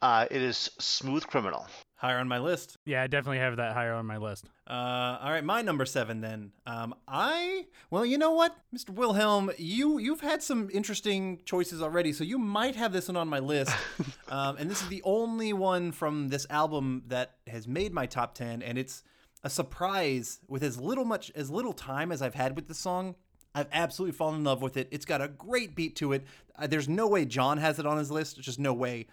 [0.00, 1.66] Uh, it is "Smooth Criminal."
[1.98, 2.76] Higher on my list.
[2.84, 4.44] Yeah, I definitely have that higher on my list.
[4.70, 6.52] Uh, all right, my number seven then.
[6.64, 8.90] Um, I well, you know what, Mr.
[8.90, 13.26] Wilhelm, you you've had some interesting choices already, so you might have this one on
[13.26, 13.74] my list.
[14.28, 18.32] um, and this is the only one from this album that has made my top
[18.32, 19.02] ten, and it's
[19.42, 23.16] a surprise with as little much as little time as I've had with this song.
[23.56, 24.86] I've absolutely fallen in love with it.
[24.92, 26.24] It's got a great beat to it.
[26.56, 28.36] Uh, there's no way John has it on his list.
[28.36, 29.08] There's just no way.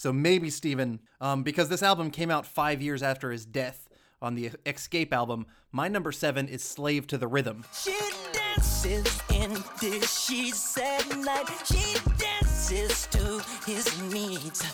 [0.00, 3.86] So maybe Steven, um, because this album came out five years after his death
[4.22, 5.44] on the Xscape album.
[5.72, 7.66] My number seven is Slave to the Rhythm.
[7.78, 7.98] She
[8.32, 11.50] dances in the sheets at night.
[11.66, 14.64] She dances to his needs.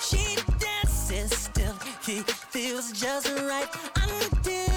[0.00, 4.67] She dances till he feels just right until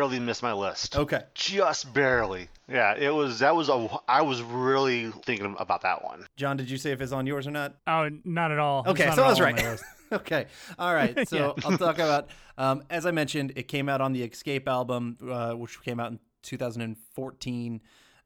[0.00, 0.96] barely missed my list.
[0.96, 1.22] Okay.
[1.34, 2.48] Just barely.
[2.66, 3.40] Yeah, it was.
[3.40, 3.86] That was a.
[4.08, 6.24] I was really thinking about that one.
[6.36, 7.74] John, did you say if it's on yours or not?
[7.86, 8.82] Oh, not at all.
[8.86, 9.80] Okay, so I was all right.
[10.12, 10.46] okay,
[10.78, 11.18] all right.
[11.28, 11.64] So Yeah.
[11.66, 12.30] I'll talk about.
[12.56, 16.12] Um, as I mentioned, it came out on the Xscape album, uh, which came out
[16.12, 17.80] in 2014.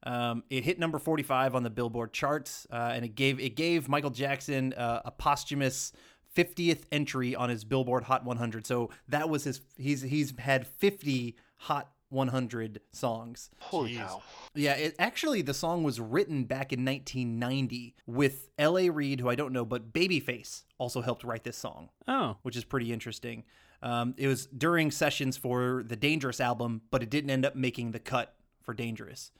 [0.04, 3.88] Um, it hit number 45 on the Billboard charts, uh, and it gave it gave
[3.88, 5.92] Michael Jackson uh, a posthumous
[6.36, 8.64] 50th entry on his Billboard Hot 100.
[8.64, 9.60] So that was his.
[9.76, 13.50] He's he's had 50 Hot 100 songs.
[13.58, 14.22] Holy cow!
[14.54, 18.90] Yeah, it actually the song was written back in 1990 with L.A.
[18.90, 22.64] Reid, who I don't know, but Babyface also helped write this song, Oh, which is
[22.64, 23.44] pretty interesting.
[23.82, 27.92] Um, it was during sessions for the Dangerous album, but it didn't end up making
[27.92, 29.30] the cut for Dangerous.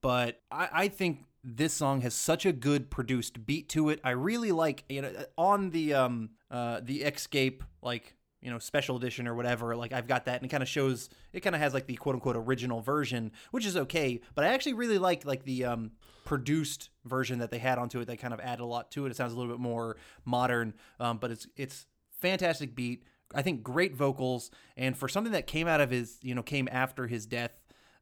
[0.00, 4.00] But I, I think this song has such a good produced beat to it.
[4.02, 8.96] I really like you know on the um uh the Xscape like you know special
[8.96, 11.62] edition or whatever like I've got that and it kind of shows it kind of
[11.62, 15.24] has like the quote unquote original version which is okay but I actually really like
[15.24, 15.92] like the um
[16.24, 19.10] produced version that they had onto it that kind of added a lot to it
[19.10, 21.86] it sounds a little bit more modern um but it's it's
[22.20, 23.04] fantastic beat
[23.34, 26.68] I think great vocals and for something that came out of his you know came
[26.70, 27.52] after his death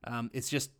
[0.04, 0.70] um it's just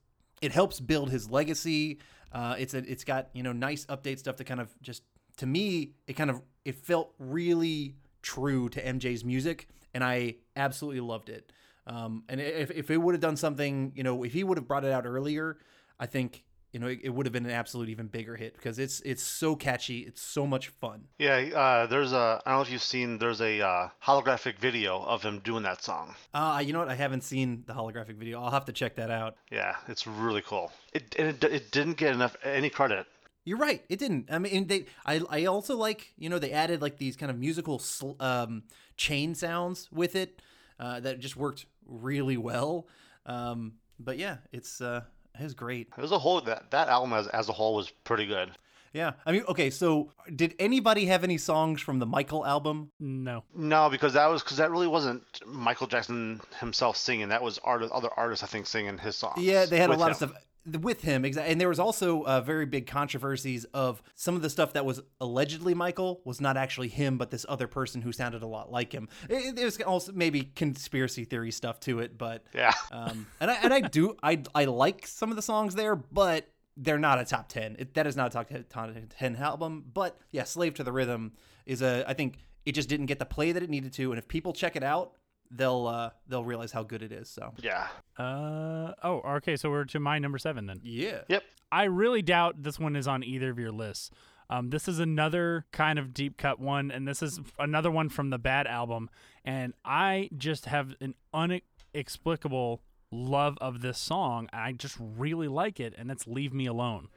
[0.43, 2.01] it helps build his legacy.
[2.33, 5.03] Uh, it's a, it's got you know nice update stuff to kind of just
[5.37, 11.01] to me it kind of it felt really true to MJ's music, and I absolutely
[11.01, 11.53] loved it.
[11.87, 14.69] Um, and if if it would have done something, you know, if he would have
[14.69, 15.59] brought it out earlier,
[15.99, 18.79] I think you know it, it would have been an absolute even bigger hit because
[18.79, 21.09] it's it's so catchy, it's so much fun.
[21.19, 22.41] Yeah, uh, there's a.
[22.47, 23.19] I don't know if you've seen.
[23.19, 26.15] There's a uh, holographic video of him doing that song.
[26.33, 26.89] Uh, you know what?
[26.89, 28.41] I haven't seen the holographic video.
[28.41, 29.37] I'll have to check that out.
[29.51, 30.71] Yeah, it's really cool.
[30.93, 33.07] It and it, it didn't get enough any credit.
[33.45, 33.85] You're right.
[33.89, 34.29] It didn't.
[34.31, 34.87] I mean, they.
[35.05, 35.21] I.
[35.29, 36.13] I also like.
[36.17, 38.65] You know, they added like these kind of musical sl- um,
[38.97, 40.41] chain sounds with it
[40.79, 42.87] uh, that just worked really well.
[43.27, 45.03] Um, but yeah, it's uh,
[45.39, 45.89] it was great.
[45.99, 48.51] As a whole, that that album as as a whole was pretty good.
[48.93, 52.91] Yeah, I mean, okay, so did anybody have any songs from the Michael album?
[53.01, 53.43] No.
[53.55, 57.29] No, because that was because that really wasn't Michael Jackson himself singing.
[57.31, 59.43] That was art- other artists, I think, singing his songs.
[59.43, 60.11] Yeah, they had a lot him.
[60.11, 60.33] of stuff
[60.65, 61.53] with him, exactly.
[61.53, 65.01] And there was also uh, very big controversies of some of the stuff that was
[65.21, 68.93] allegedly Michael was not actually him, but this other person who sounded a lot like
[68.93, 69.09] him.
[69.29, 72.73] It, it was also maybe conspiracy theory stuff to it, but Yeah.
[72.93, 76.49] um, and I and I do I I like some of the songs there, but
[76.77, 77.77] they're not a top ten.
[77.79, 79.85] It, that is not a top 10, top ten album.
[79.93, 81.33] But yeah, "Slave to the Rhythm"
[81.67, 82.05] is a.
[82.09, 84.53] I think it just didn't get the play that it needed to, and if people
[84.53, 85.13] check it out,
[85.55, 87.29] they'll uh, they'll realize how good it is.
[87.29, 87.89] So Yeah.
[88.19, 89.21] Uh oh.
[89.37, 90.81] Okay, so we're to my number seven then.
[90.83, 91.43] yeah, Yep.
[91.71, 94.11] I really doubt this one is on either of your lists.
[94.51, 98.29] Um, this is another kind of deep cut one, and this is another one from
[98.29, 99.09] the Bad album.
[99.45, 104.49] And I just have an unexplicable love of this song.
[104.53, 107.09] I just really like it, and it's "Leave Me Alone."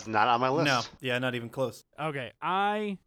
[0.00, 0.66] That's not on my list.
[0.66, 1.84] no, yeah, not even close.
[2.00, 2.98] Okay, I,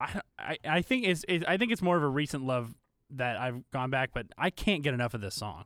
[0.00, 2.74] I, I, I think it's, it, I think it's more of a recent love
[3.10, 5.64] that I've gone back, but I can't get enough of this song.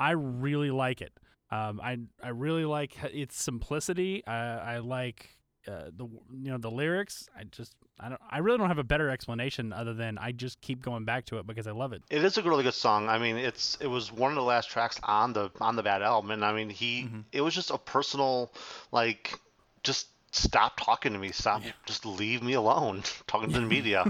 [0.00, 1.12] I really like it.
[1.50, 4.26] Um, I, I really like its simplicity.
[4.26, 5.28] I, I like
[5.68, 7.28] uh, the, you know, the lyrics.
[7.38, 10.60] I just, I don't, I really don't have a better explanation other than I just
[10.60, 12.02] keep going back to it because I love it.
[12.10, 13.08] It is a really good song.
[13.08, 16.02] I mean, it's it was one of the last tracks on the on the Bad
[16.02, 18.52] album, and I mean, he it was just a personal,
[18.90, 19.38] like,
[19.82, 24.04] just stop talking to me, stop, just leave me alone, talking to the media,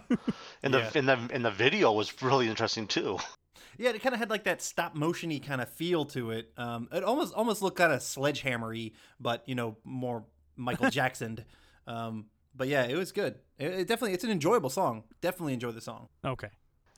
[0.62, 0.90] and the Yeah.
[0.94, 3.18] and the and the video was really interesting too.
[3.78, 6.52] Yeah, it kind of had like that stop motiony kind of feel to it.
[6.58, 10.24] Um, it almost almost looked kind of sledgehammery, but you know more
[10.56, 11.44] Michael Jackson.
[11.86, 13.36] Um, but yeah, it was good.
[13.58, 15.04] It, it definitely it's an enjoyable song.
[15.22, 16.08] Definitely enjoy the song.
[16.24, 16.48] Okay.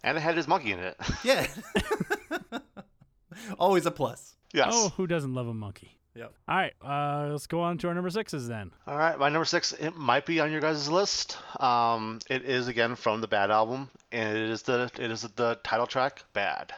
[0.03, 0.97] And it had his monkey in it.
[1.25, 1.47] Yeah,
[3.59, 4.37] always a plus.
[4.53, 4.69] yes.
[4.73, 5.99] Oh, who doesn't love a monkey?
[6.16, 6.33] Yep.
[6.48, 8.70] All right, uh, let's go on to our number sixes then.
[8.87, 9.72] All right, my number six.
[9.72, 11.38] It might be on your guys' list.
[11.59, 15.59] Um, it is again from the Bad album, and it is the it is the
[15.64, 16.72] title track, "Bad."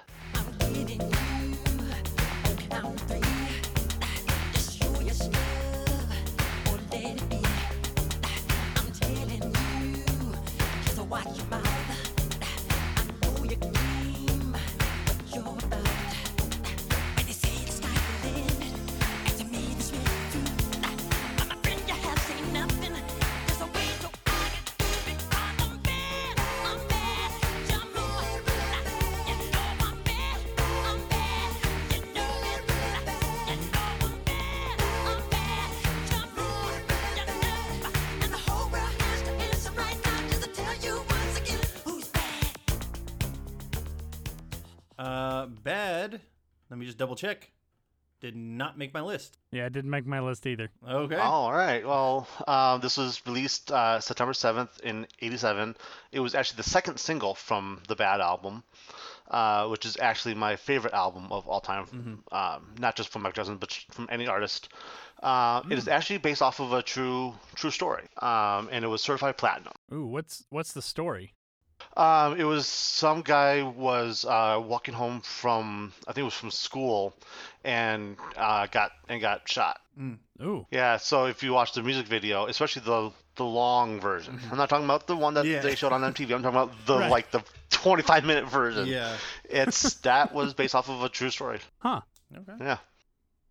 [46.97, 47.51] Just double check.
[48.21, 49.37] Did not make my list.
[49.53, 50.71] Yeah, it didn't make my list either.
[50.89, 51.17] Okay.
[51.17, 51.87] Oh, all right.
[51.87, 55.77] Well, um, this was released uh, September 7th in 87.
[56.13, 58.63] It was actually the second single from the Bad album,
[59.31, 63.35] uh, which is actually my favorite album of all time, um, not just from Mike
[63.35, 64.71] Jackson, but from any artist.
[65.23, 69.03] Uh, It is actually based off of a true true story, um, and it was
[69.03, 69.75] certified platinum.
[69.93, 71.35] Ooh, what's what's the story?
[71.97, 76.51] Um, it was some guy was uh, walking home from I think it was from
[76.51, 77.15] school,
[77.65, 79.81] and uh, got and got shot.
[80.43, 84.59] Ooh, Yeah, so if you watch the music video, especially the the long version, I'm
[84.59, 85.61] not talking about the one that Yeah.
[85.61, 86.35] they showed on MTV.
[86.35, 87.11] I'm talking about the Right.
[87.11, 88.87] like the 25 minute version.
[88.89, 89.17] Yeah.
[89.45, 91.61] It's that was based off of a true story.
[91.79, 92.01] huh?
[92.37, 92.53] Okay.
[92.61, 92.79] Yeah.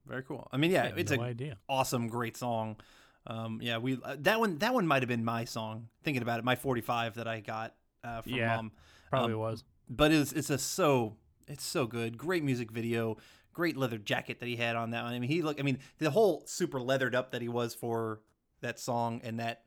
[0.06, 0.48] Very cool.
[0.52, 1.58] I mean, yeah, I it's no a idea.
[1.68, 2.78] awesome, great song.
[3.26, 5.88] Um, yeah, we uh, that one that one might have been my song.
[6.04, 7.74] Thinking about it, my 45 that I got
[8.06, 8.72] uh, from Yeah, mom.
[9.10, 9.64] Probably Um, was.
[9.90, 11.16] but it's it's a so
[11.48, 12.18] it's so good.
[12.18, 13.18] Great music video.
[13.54, 15.14] Great leather jacket that he had on that one.
[15.14, 15.60] I mean, he look.
[15.60, 18.22] I mean, the whole super leathered up that he was for
[18.62, 19.64] that song and that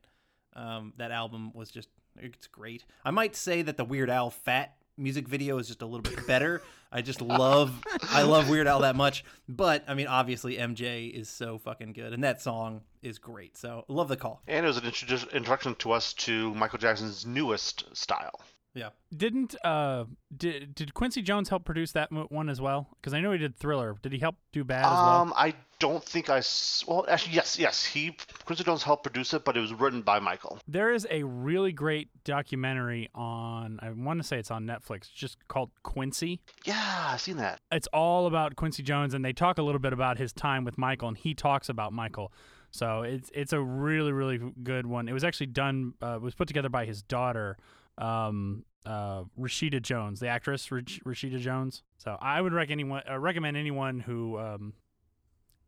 [0.53, 2.85] um, that album was just it's great.
[3.05, 6.27] I might say that the Weird Al Fat music video is just a little bit
[6.27, 6.61] better.
[6.91, 7.81] I just love
[8.11, 9.23] I love Weird Al that much.
[9.47, 13.57] But I mean, obviously MJ is so fucking good, and that song is great.
[13.57, 14.41] So love the call.
[14.47, 18.41] And it was an introduction to us to Michael Jackson's newest style.
[18.73, 18.89] Yeah.
[19.15, 20.05] Didn't uh
[20.35, 22.87] did did Quincy Jones help produce that one as well?
[22.95, 23.95] Because I know he did Thriller.
[24.01, 25.21] Did he help do Bad as well?
[25.21, 26.43] Um, I don't think I.
[26.87, 27.83] Well, actually, yes, yes.
[27.83, 30.59] He Quincy Jones helped produce it, but it was written by Michael.
[30.67, 35.37] There is a really great documentary on I want to say it's on Netflix, just
[35.47, 36.39] called Quincy.
[36.65, 37.59] Yeah, I've seen that.
[37.71, 40.77] It's all about Quincy Jones, and they talk a little bit about his time with
[40.77, 42.31] Michael, and he talks about Michael.
[42.71, 45.09] So it's it's a really really good one.
[45.09, 45.95] It was actually done.
[46.03, 47.57] Uh, it was put together by his daughter,
[47.99, 51.83] um, uh, Rashida Jones, the actress Rash- Rashida Jones.
[51.97, 54.73] So I would recommend anyone uh, recommend anyone who um,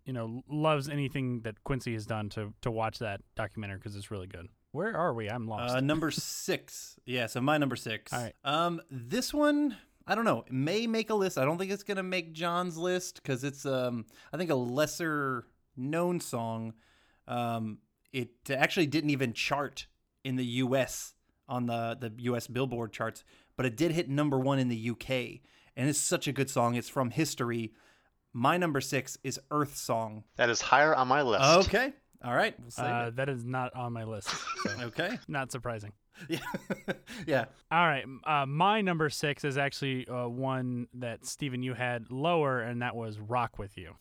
[0.05, 4.11] you know loves anything that Quincy has done to to watch that documentary because it's
[4.11, 4.47] really good.
[4.71, 5.29] Where are we?
[5.29, 5.75] I'm lost.
[5.75, 6.97] Uh, number six.
[7.05, 8.13] Yeah, so my number six.
[8.13, 8.33] All right.
[8.45, 9.75] Um, this one,
[10.07, 10.45] I don't know.
[10.47, 11.37] It may make a list.
[11.37, 15.45] I don't think it's gonna make John's list because it's um, I think a lesser
[15.75, 16.73] known song.
[17.27, 17.79] Um,
[18.13, 19.87] it actually didn't even chart
[20.23, 21.13] in the U.S.
[21.51, 22.47] on the the U.S.
[22.47, 23.23] Billboard charts,
[23.57, 25.41] but it did hit number one in the U.K.
[25.77, 26.75] And it's such a good song.
[26.75, 27.73] It's from history.
[28.33, 30.23] My number six is Earth Song.
[30.37, 31.67] That is higher on my list.
[31.67, 31.93] Okay.
[32.23, 32.55] all right.
[32.77, 34.29] We'll uh, that is not on my list.
[34.63, 35.17] So Okay.
[35.27, 35.91] not surprising.
[36.29, 36.39] Yeah.
[37.25, 37.45] yeah.
[37.71, 38.05] All right.
[38.25, 42.95] Uh, my number six is actually uh, one that Steven, you had lower, and that
[42.95, 43.95] was Rock With You.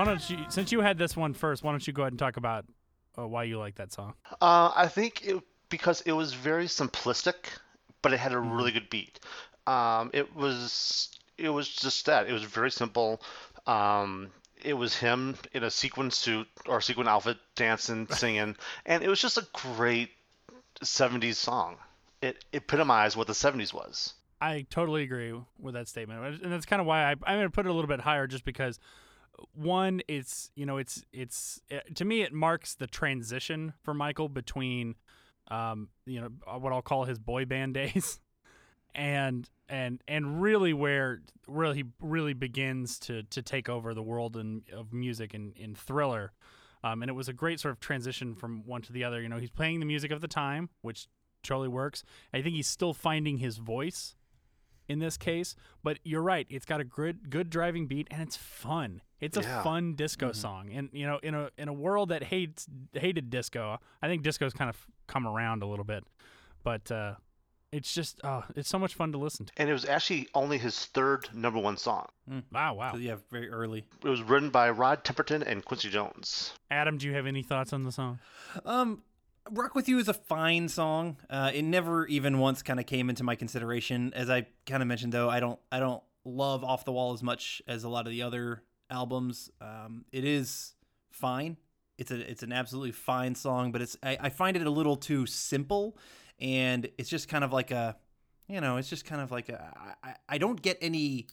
[0.00, 2.18] Why don't you, since you had this one first, why don't you go ahead and
[2.18, 2.64] talk about
[3.18, 4.14] uh, why you like that song?
[4.40, 7.34] Uh, I think it, because it was very simplistic,
[8.00, 9.20] but it had a really good beat.
[9.66, 12.30] Um, it was it was just that.
[12.30, 13.20] It was very simple.
[13.66, 14.30] Um,
[14.64, 19.20] it was him in a sequin suit or sequin outfit, dancing, singing, and it was
[19.20, 20.12] just a great
[20.82, 21.76] '70s song.
[22.22, 24.14] It epitomized what the '70s was.
[24.40, 27.50] I totally agree with that statement, and that's kind of why I, I'm going to
[27.50, 28.78] put it a little bit higher, just because
[29.54, 34.28] one, it's you know, it's it's it, to me, it marks the transition for Michael
[34.28, 34.96] between,
[35.48, 38.20] um, you know, what I'll call his boy band days,
[38.94, 44.36] and and and really where really he really begins to to take over the world
[44.36, 46.32] in, of music and in Thriller.
[46.82, 49.20] Um, and it was a great sort of transition from one to the other.
[49.20, 51.08] You know, he's playing the music of the time, which
[51.42, 52.04] totally works.
[52.32, 54.14] I think he's still finding his voice
[54.90, 56.46] in this case, but you're right.
[56.50, 59.00] It's got a good good driving beat and it's fun.
[59.20, 59.62] It's a Yeah.
[59.62, 60.70] fun disco song.
[60.72, 64.52] And you know, in a in a world that hates hated disco, I think disco's
[64.52, 66.04] kind of come around a little bit.
[66.64, 67.14] But uh
[67.72, 69.52] it's just uh it's so much fun to listen to.
[69.56, 72.06] And it was actually only his third number one song.
[72.52, 72.92] Wow, wow.
[72.92, 73.84] So, yeah, very early.
[74.04, 76.52] It was written by Rod Temperton and Quincy Jones.
[76.70, 78.18] Adam, do you have any thoughts on the song?
[78.64, 79.02] Um,
[79.50, 81.16] Rock with You is a fine song.
[81.28, 84.12] Uh, it never even once kind of came into my consideration.
[84.14, 87.22] As I kind of mentioned, though, I don't I don't love Off the Wall as
[87.22, 89.50] much as a lot of the other albums.
[89.60, 90.74] Um, it is
[91.10, 91.56] fine.
[91.98, 94.96] It's a it's an absolutely fine song, but it's I, I find it a little
[94.96, 95.96] too simple,
[96.38, 97.96] and it's just kind of like a,
[98.46, 101.26] you know, it's just kind of like a I, I- I don't get any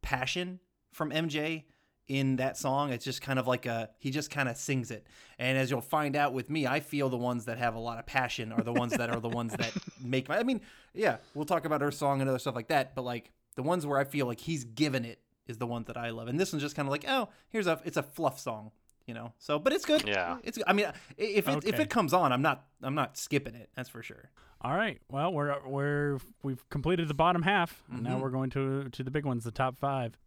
[0.00, 0.58] passion
[0.90, 1.64] from MJ
[2.12, 2.92] in that song.
[2.92, 5.06] It's just kind of like a he just kind of sings it.
[5.38, 7.98] And as you'll find out with me, I feel the ones that have a lot
[7.98, 9.72] of passion are the ones that are the ones that
[10.04, 10.60] make my I mean,
[10.92, 13.86] yeah, we'll talk about her song and other stuff like that, but like the ones
[13.86, 16.28] where I feel like he's given it is the ones that I love.
[16.28, 18.72] And this one's just kind of like, oh, here's a it's a fluff song,
[19.06, 19.32] you know.
[19.38, 20.06] So, but it's good.
[20.06, 20.36] Yeah.
[20.44, 23.70] It's I mean, if it, if it comes on, I'm not I'm not skipping it.
[23.74, 24.28] That's for sure.
[24.60, 25.00] All right.
[25.10, 27.82] Well, we're we're we've completed the bottom half.
[27.90, 30.18] and Now we're going to to the big ones, the top five.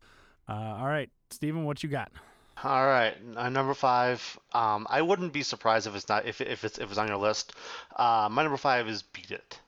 [0.48, 2.12] Uh, all right, Steven, what you got?
[2.64, 4.40] All right, uh, number five.
[4.54, 7.18] Um, I wouldn't be surprised if it's not if, if it's if it's on your
[7.18, 7.52] list.
[7.94, 9.60] Uh, my number five is "Beat It."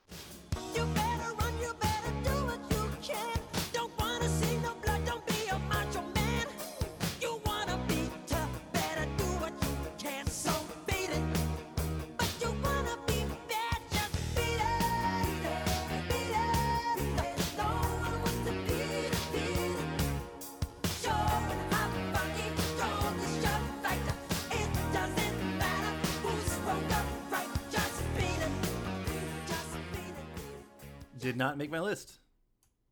[31.37, 32.19] Did not make my list.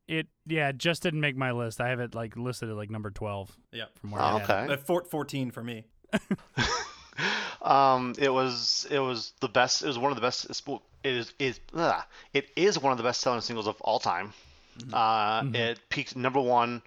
[0.08, 1.80] It yeah, it just didn't make my list.
[1.80, 3.86] I have it like listed at like number twelve Yeah.
[4.00, 4.44] from where Oh, I had it.
[4.44, 4.72] okay.
[4.74, 5.84] Uh, four, 14 for me.
[7.62, 9.82] Um, it was it was the best.
[9.82, 10.44] It was one of the best.
[10.44, 13.98] it's- well, is is ugh, it is one of the best selling singles of all
[13.98, 14.32] time.
[14.92, 16.82] Uh, It peaked number one,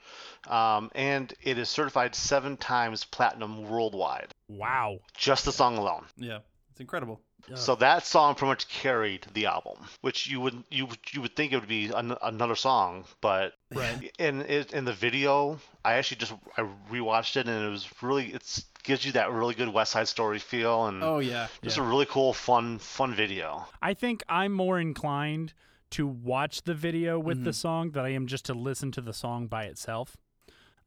[0.47, 4.33] um, and it is certified seven times platinum worldwide.
[4.47, 4.99] Wow.
[5.17, 6.05] Just the song alone.
[6.15, 6.39] Yeah.
[6.79, 7.19] It's incredible.
[7.55, 11.51] So that song pretty much carried the album, which you would you you would think
[11.51, 14.09] it would be an, another song, but Right.
[14.17, 18.63] in in the video, I actually just I rewatched it and it was really it's
[18.83, 21.47] gives you that really good West Side Story feel and Oh, yeah.
[21.61, 21.83] just Yeah.
[21.83, 23.67] a really cool fun fun video.
[23.81, 25.53] I think I'm more inclined
[25.91, 29.13] to watch the video with the song than I am just to listen to the
[29.13, 30.15] song by itself.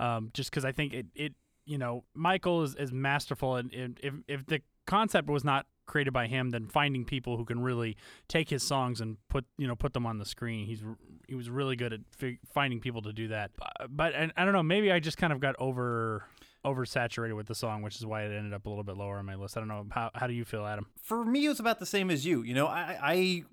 [0.01, 1.35] Um, just because I think it, it,
[1.67, 6.13] you know, Michael is, is masterful, and, and if if the concept was not created
[6.13, 7.97] by him, than finding people who can really
[8.29, 10.83] take his songs and put you know put them on the screen, he's
[11.29, 13.51] he was really good at fig- finding people to do that.
[13.57, 16.25] But, but and I don't know, maybe I just kind of got over
[16.65, 19.27] oversaturated with the song, which is why it ended up a little bit lower on
[19.27, 19.57] my list.
[19.57, 20.87] I don't know how how do you feel, Adam?
[21.03, 22.43] for me, it was about the same as you.
[22.43, 23.45] You know, I, I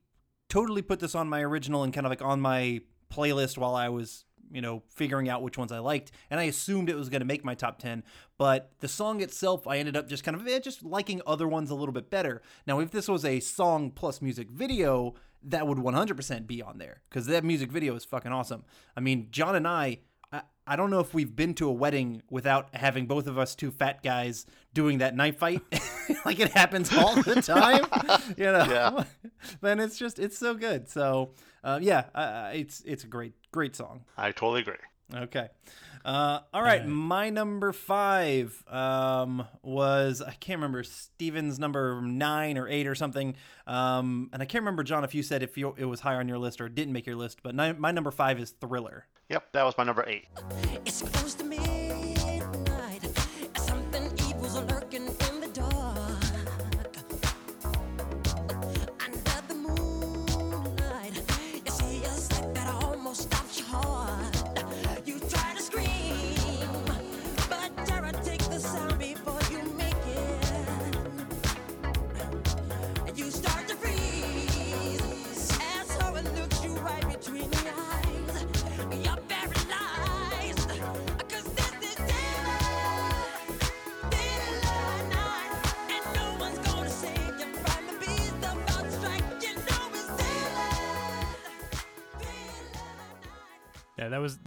[0.50, 2.82] totally put this on my original and kind of like on my
[3.14, 6.90] playlist while I was, you know, figuring out which ones I liked, and I assumed
[6.90, 8.04] it was going to make my top ten.
[8.38, 11.70] But the song itself, I ended up just kind of eh, just liking other ones
[11.70, 12.42] a little bit better.
[12.66, 17.02] Now, if this was a song plus music video, that would 100% be on there
[17.10, 18.64] because that music video is fucking awesome.
[18.96, 20.00] I mean, John and I.
[20.32, 23.56] I- I don't know if we've been to a wedding without having both of us
[23.56, 25.64] two fat guys doing that knife fight.
[26.26, 27.86] like it happens all the time,
[28.38, 28.66] you know.
[28.70, 29.04] Yeah.
[29.62, 30.88] then it's just it's so good.
[30.88, 31.32] So
[31.64, 34.06] uh, yeah, uh, it's it's a great great song.
[34.18, 34.76] I totally agree.
[35.14, 35.50] Okay.
[36.06, 42.70] Uh, all right, my number five um, was I can't remember Steven's number nine or
[42.70, 43.36] eight or something,
[43.68, 46.28] um, and I can't remember John if you said if you, it was higher on
[46.30, 47.44] your list or didn't make your list.
[47.44, 49.08] But ni- my number five is Thriller.
[49.28, 50.28] Yep, that was my number eight.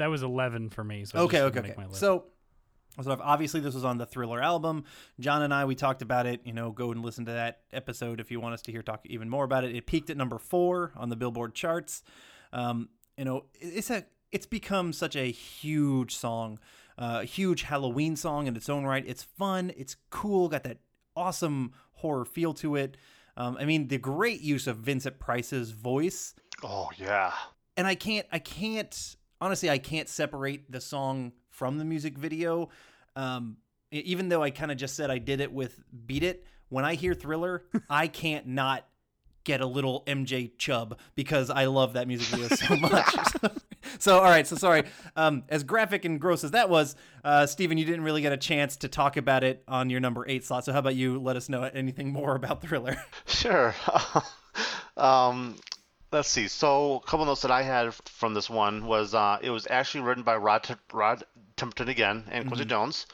[0.03, 1.05] That was eleven for me.
[1.05, 1.75] So Okay, okay, okay.
[1.77, 2.01] my list.
[2.01, 2.25] So,
[3.03, 4.85] so obviously this was on the Thriller album.
[5.19, 6.41] John and I we talked about it.
[6.45, 9.01] You know, go and listen to that episode if you want us to hear talk
[9.07, 9.75] even more about it.
[9.75, 12.03] It peaked at number four on the Billboard charts.
[12.53, 16.59] Um, you know, it's a it's become such a huge song,
[16.99, 19.05] uh, a huge Halloween song in its own right.
[19.07, 19.73] It's fun.
[19.77, 20.49] It's cool.
[20.49, 20.79] Got that
[21.17, 22.97] awesome horror feel to it.
[23.37, 27.33] Um, I mean, the great use of Vincent Price's voice Oh yeah.
[27.77, 32.71] and I can't I can't honestly I can't separate the song from the music video.
[33.17, 33.57] Um,
[33.91, 36.95] even though I kind of just said I did it with Beat It, when I
[36.95, 38.87] hear Thriller, I can't not
[39.45, 43.15] get a little MJ Chubb because I love that music video so much.
[43.99, 44.85] so all right, so sorry.
[45.17, 48.37] Um, as graphic and gross as that was, uh, Steven, you didn't really get a
[48.37, 50.65] chance to talk about it on your number eight slot.
[50.65, 52.97] So how about you let us know anything more about Thriller?
[53.27, 53.75] Sure.
[54.97, 55.57] um,
[56.13, 56.49] let's see.
[56.49, 60.03] So, a couple notes that I had from this one was uh, it was actually
[60.03, 61.25] written by Rod, Rod
[61.57, 63.07] Temperton again and Quincy Jones.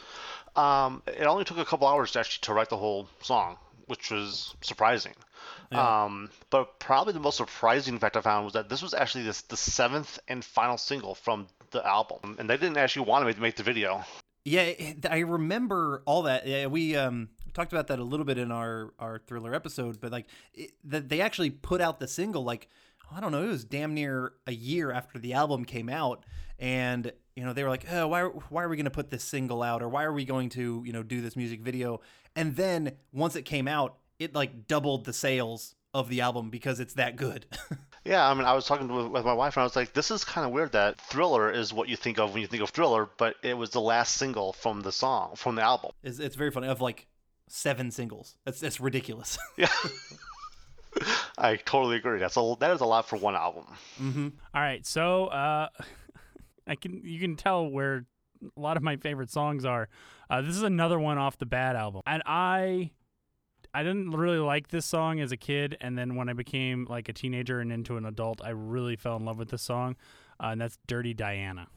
[0.57, 4.11] Um, it only took a couple hours to actually to write the whole song, which
[4.11, 5.15] was surprising.
[5.71, 9.43] Um, but probably the most surprising fact I found was that this was actually this,
[9.43, 13.39] the seventh and final single from the album, and they didn't actually want to make,
[13.39, 14.03] make the video.
[14.45, 14.73] Yeah,
[15.11, 16.47] I remember all that.
[16.47, 20.11] Yeah, we um, talked about that a little bit in our our thriller episode, but
[20.11, 20.27] like
[20.85, 22.69] that they actually put out the single like
[23.15, 26.25] I don't know, it was damn near a year after the album came out,
[26.59, 29.25] and you know they were like, oh, why why are we going to put this
[29.25, 32.01] single out, or why are we going to you know do this music video?
[32.37, 36.81] And then once it came out, it like doubled the sales of the album because
[36.81, 37.47] it's that good.
[38.05, 40.11] Yeah, I mean, I was talking with, with my wife, and I was like, "This
[40.11, 42.71] is kind of weird that Thriller is what you think of when you think of
[42.71, 46.35] Thriller, but it was the last single from the song from the album." it's, it's
[46.35, 46.69] very funny.
[46.69, 47.07] Of like
[47.49, 49.37] seven singles, that's that's ridiculous.
[49.59, 49.69] Yeah,
[51.39, 52.18] I totally agree.
[52.18, 53.64] That's a that is a lot for one album.
[54.55, 55.68] All right, so uh,
[56.66, 58.07] I can you can tell where
[58.57, 59.89] a lot of my favorite songs are.
[60.30, 62.91] Uh, this is another one off the Bad album, and I
[63.72, 67.09] I didn't really like this song as a kid, and then when I became like
[67.09, 69.97] a teenager and into an adult, I really fell in love with this song,
[70.43, 71.68] uh, and that's "Dirty Diana."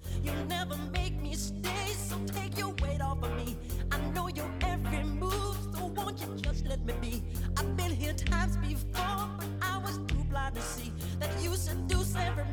[12.12, 12.51] Seduce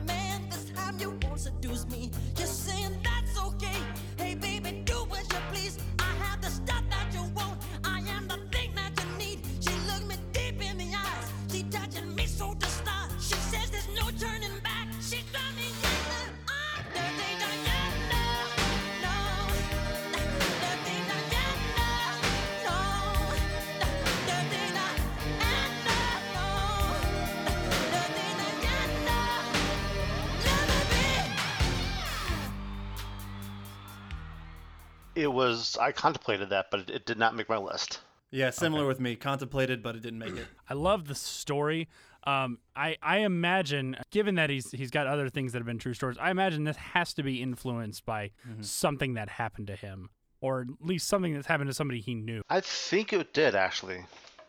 [35.19, 38.01] It was I contemplated that, but it, it did not make my list.
[38.31, 39.17] Yeah, similar with me.
[39.17, 40.47] Contemplated, but it didn't make it.
[40.71, 41.89] I love the story.
[42.25, 45.95] Um, I I imagine, given that he's he's got other things that have been true
[45.95, 50.11] stories, I imagine this has to be influenced by something that happened to him,
[50.41, 52.43] or at least something that's happened to somebody he knew.
[52.49, 54.05] I think it did actually.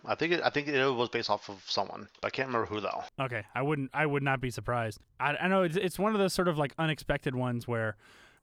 [0.06, 2.08] I think it, I think it was based off of someone.
[2.24, 3.04] I can't remember who though.
[3.20, 3.92] Okay, I wouldn't.
[3.94, 5.00] I would not be surprised.
[5.20, 7.96] I, I know it's it's one of those sort of like unexpected ones where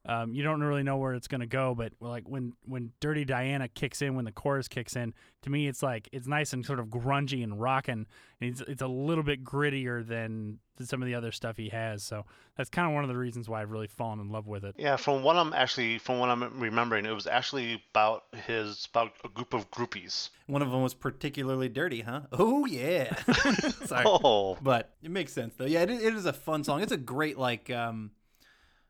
[0.08, 1.74] um, you don't really know where it's gonna go.
[1.74, 5.66] But like when when Dirty Diana kicks in, when the chorus kicks in, to me
[5.68, 8.06] it's like it's nice and sort of grungy and rocking.
[8.40, 12.02] And it's it's a little bit grittier than some of the other stuff he has.
[12.02, 12.26] So
[12.56, 14.74] that's kind of one of the reasons why I've really fallen in love with it.
[14.78, 19.12] Yeah, from what I'm actually from what I'm remembering, it was actually about his about
[19.24, 20.28] a group of groupies.
[20.46, 22.22] One of them was particularly dirty, huh?
[22.32, 23.14] Oh yeah.
[23.86, 24.04] Sorry.
[24.06, 25.64] Oh, But it makes sense though.
[25.64, 26.82] Yeah, it, it is a fun song.
[26.82, 28.10] It's a great like um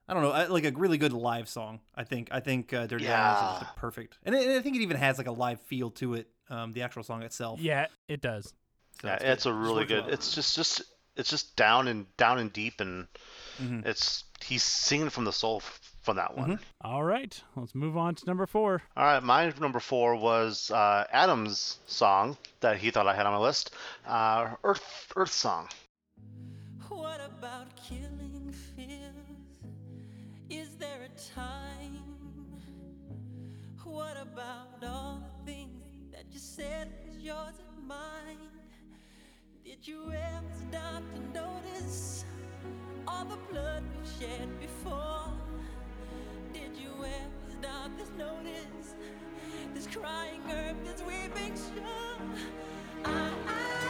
[0.09, 1.81] I don't know, I- like a really good live song.
[1.95, 4.19] I think I think uh, Dirty Diana is just a perfect.
[4.25, 6.29] And, it, and I think it even has like a live feel to it.
[6.49, 7.61] Um, the actual song itself.
[7.61, 8.55] Yeah, it does.
[9.03, 9.51] So yeah, it's it's, good.
[9.51, 10.05] a really works good.
[10.05, 10.13] well.
[10.15, 10.83] It's just just
[11.17, 13.07] it's just down and down and deep, and
[13.61, 13.89] Mm-hmm.
[13.89, 16.59] it's he's singing from the soul f- from that one.
[16.83, 18.83] All right, let's move on to number four.
[18.97, 23.33] All right, my number four was uh, Adam's song that he thought I had on
[23.33, 23.73] my list,
[24.07, 25.69] uh, Earth Earth song.
[26.89, 28.16] What about killing
[34.37, 35.83] about all the things
[36.13, 38.51] that you said was yours and mine?
[39.65, 42.27] Did you ever stop to notice
[43.09, 45.33] all the blood we've shed before?
[46.53, 48.95] Did you ever stop to notice
[49.75, 52.21] this crying earth, this weeping shore?
[53.07, 53.86] Um, I'll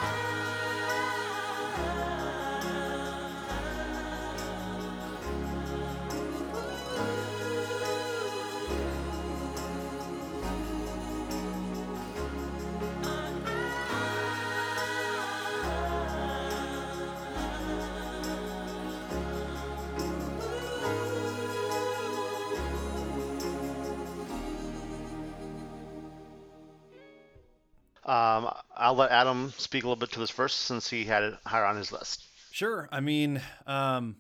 [28.97, 31.77] let Adam speak a little bit to this first since he had it higher on
[31.77, 32.25] his list.
[32.51, 32.89] Sure.
[32.91, 34.17] I mean, um,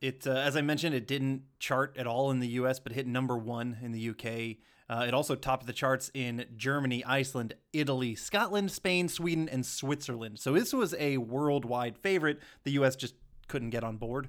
[0.00, 3.06] it uh, as I mentioned, it didn't chart at all in the U.S., but hit
[3.06, 4.58] number one in the U.K.
[4.88, 10.38] Uh, it also topped the charts in Germany, Iceland, Italy, Scotland, Spain, Sweden, and Switzerland.
[10.38, 12.40] So this was a worldwide favorite.
[12.64, 12.96] The U.S.
[12.96, 13.14] just
[13.48, 14.28] couldn't get on board.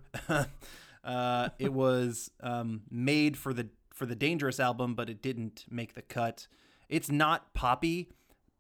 [1.04, 5.94] uh, it was um, made for the for the Dangerous album, but it didn't make
[5.94, 6.48] the cut.
[6.90, 8.10] It's not poppy,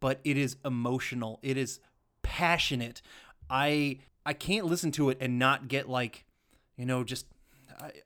[0.03, 1.39] but it is emotional.
[1.41, 1.79] It is
[2.23, 3.01] passionate.
[3.49, 6.25] I I can't listen to it and not get like,
[6.75, 7.25] you know, just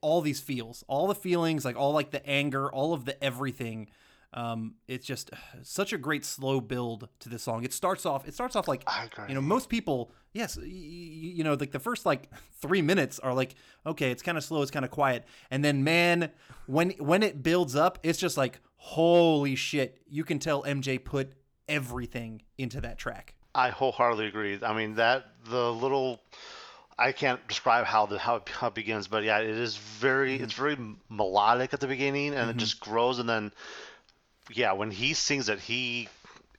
[0.02, 3.90] all these feels, all the feelings, like all like the anger, all of the everything.
[4.32, 5.32] Um, it's just
[5.64, 7.64] such a great slow build to this song.
[7.64, 8.28] It starts off.
[8.28, 8.84] It starts off like
[9.28, 10.12] you know most people.
[10.34, 12.30] Yes, y- y- you know like the first like
[12.62, 13.56] three minutes are like
[13.88, 16.30] okay, it's kind of slow, it's kind of quiet, and then man,
[16.68, 20.00] when when it builds up, it's just like holy shit.
[20.08, 21.34] You can tell MJ put
[21.68, 23.36] everything into that track.
[23.54, 24.60] I wholeheartedly agree.
[24.62, 26.22] I mean that the little
[27.00, 30.36] I can't describe how the how it, how it begins, but yeah, it is very
[30.36, 30.78] it's very
[31.10, 33.52] melodic at the beginning, and it just grows, and then
[34.52, 36.10] yeah, when he sings it, he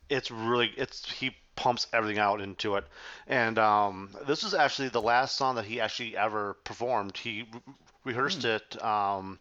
[0.09, 2.85] it's really it's he pumps everything out into it,
[3.27, 7.17] and um, this is actually the last song that he actually ever performed.
[7.17, 7.73] He re-
[8.05, 9.39] rehearsed it um,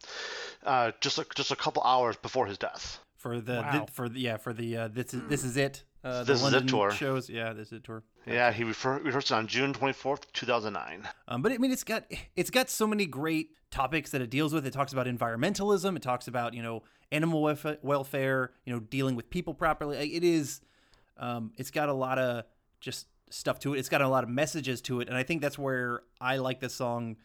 [0.64, 2.98] uh, just a, just a couple hours before his death.
[3.18, 3.84] For the, Wow.
[3.86, 6.32] the for the yeah for the uh, this is this is it uh, This the
[6.32, 6.90] Is It London tour.
[6.90, 10.32] shows yeah this is it tour Yeah, he refer- rehearsed it on June twenty fourth,
[10.32, 11.06] two thousand nine.
[11.28, 12.04] um, but I mean it's got
[12.36, 16.02] it's got so many great topics that it deals with it talks about environmentalism it
[16.02, 20.60] talks about you know animal welf- welfare you know dealing with people properly it is
[21.18, 22.44] Um, it's got a lot of
[22.80, 23.78] just stuff to it.
[23.80, 26.60] It's got a lot of messages to it, and I think that's where I like
[26.60, 27.16] this song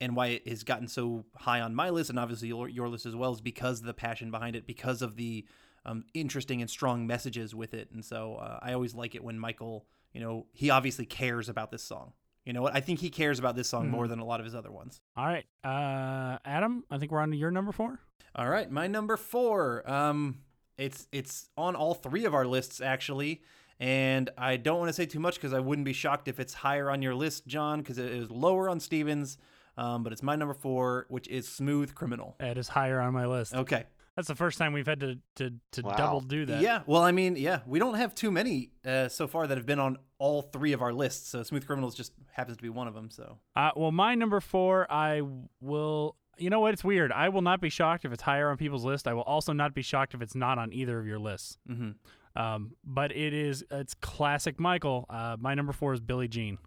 [0.00, 3.06] and why it has gotten so high on my list and obviously your, your list
[3.06, 5.44] as well is because of the passion behind it, because of the
[5.84, 7.90] um, interesting and strong messages with it.
[7.92, 11.70] And so uh, I always like it when Michael, you know, he obviously cares about
[11.70, 12.12] this song.
[12.44, 12.74] You know what?
[12.74, 15.02] I think he cares about this song more than a lot of his other ones.
[15.18, 16.82] All right, uh, Adam.
[16.90, 18.00] I think we're on to your number four.
[18.34, 19.88] All right, my number four.
[19.90, 20.38] Um,
[20.78, 23.42] it's it's on all three of our lists actually,
[23.78, 26.54] and I don't want to say too much because I wouldn't be shocked if it's
[26.54, 29.36] higher on your list, John, because it is lower on Stevens.
[29.78, 32.34] Um, but it's my number four, which is Smooth Criminal.
[32.40, 33.54] That is higher on my list.
[33.54, 33.84] Okay.
[34.16, 35.94] That's the first time we've had to to, to Wow.
[35.96, 36.60] double do that.
[36.60, 36.82] Yeah.
[36.86, 39.78] Well, I mean, yeah, we don't have too many uh, so far that have been
[39.78, 41.28] on all three of our lists.
[41.28, 43.10] So Smooth Criminals just happens to be one of them.
[43.10, 45.22] So Uh, well, my number four, I
[45.60, 46.16] will.
[46.36, 46.72] You know what?
[46.72, 47.12] It's weird.
[47.12, 49.06] I will not be shocked if it's higher on people's list.
[49.06, 51.58] I will also not be shocked if it's not on either of your lists.
[51.70, 51.94] Mhm.
[52.34, 53.64] Um, but it is.
[53.70, 55.06] It's classic Michael.
[55.08, 56.58] Uh, my number four is Billie Jean.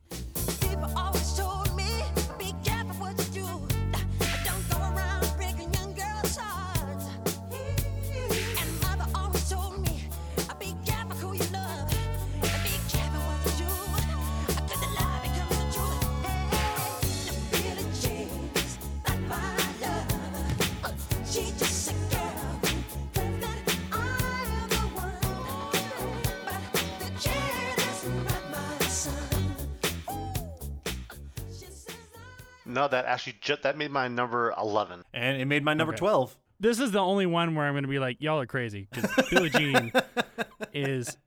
[32.73, 35.03] No, that actually ju- that made my number eleven.
[35.13, 35.99] and it made my number Okay.
[35.99, 36.35] twelve.
[36.59, 39.09] This is the only one where I'm going to be like, y'all are crazy because
[39.31, 39.91] Billie Jean
[40.73, 41.17] is.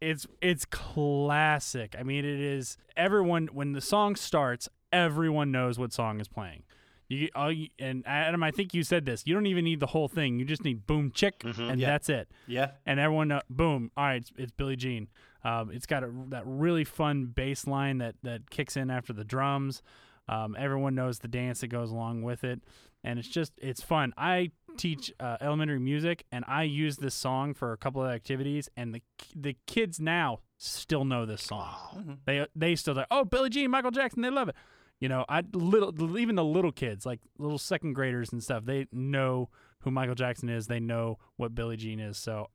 [0.00, 1.96] It's it's classic.
[1.98, 6.62] I mean, it is everyone when the song starts, everyone knows what song is playing.
[7.08, 9.24] You, all you and Adam, I think you said this.
[9.26, 10.38] You don't even need the whole thing.
[10.38, 11.88] You just need boom chick, and Yeah.
[11.88, 12.28] that's it.
[12.46, 12.72] Yeah.
[12.86, 15.08] and everyone know, boom all right it's, it's billie jean
[15.44, 19.24] um, it's got a, that really fun bass line that, that kicks in after the
[19.24, 19.82] drums
[20.28, 22.62] um, everyone knows the dance that goes along with it.
[23.04, 24.12] And it's just it's fun.
[24.16, 28.68] I teach uh, elementary music and i use this song for a couple of activities
[28.76, 29.02] and the
[29.34, 32.18] the kids now still know this song.
[32.26, 34.54] They they still like oh billie jean michael jackson they love it.
[35.00, 38.86] You know i little even the little kids like little second graders and stuff they
[38.92, 39.48] know
[39.80, 40.68] who michael jackson is.
[40.68, 42.16] They know what billie jean is.
[42.16, 42.48] So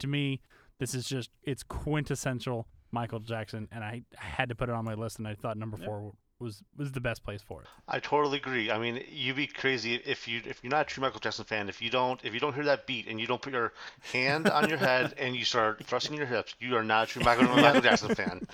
[0.00, 0.40] to me,
[0.78, 4.84] this is just it's quintessential Michael Jackson, and I, I had to put it on
[4.84, 6.12] my list, and I thought number four
[6.44, 7.68] was was the best place for it.
[7.88, 8.70] I totally agree.
[8.70, 11.68] I mean, you'd be crazy if you if you're not a true Michael Jackson fan.
[11.68, 13.72] If you don't if you don't hear that beat and you don't put your
[14.12, 17.22] hand on your head and you start thrusting your hips, you are not a true
[17.24, 18.46] Michael, Michael Jackson fan.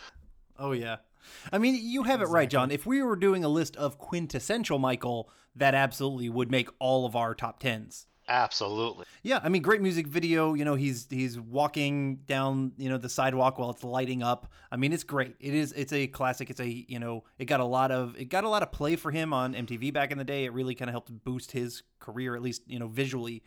[0.58, 0.96] Oh yeah.
[1.52, 2.70] I mean, you have it right, John.
[2.70, 7.14] If we were doing a list of quintessential Michael, that absolutely would make all of
[7.14, 8.06] our top tens.
[8.30, 9.06] Absolutely.
[9.24, 10.54] Yeah, I mean, great music video.
[10.54, 14.52] You know, he's he's walking down you know the sidewalk while it's lighting up.
[14.70, 15.34] I mean, it's great.
[15.40, 15.72] It is.
[15.72, 16.48] It's a classic.
[16.48, 18.94] It's a you know, it got a lot of it got a lot of play
[18.94, 20.44] for him on MTV back in the day.
[20.44, 23.42] It really kind of helped boost his career, at least you know visually.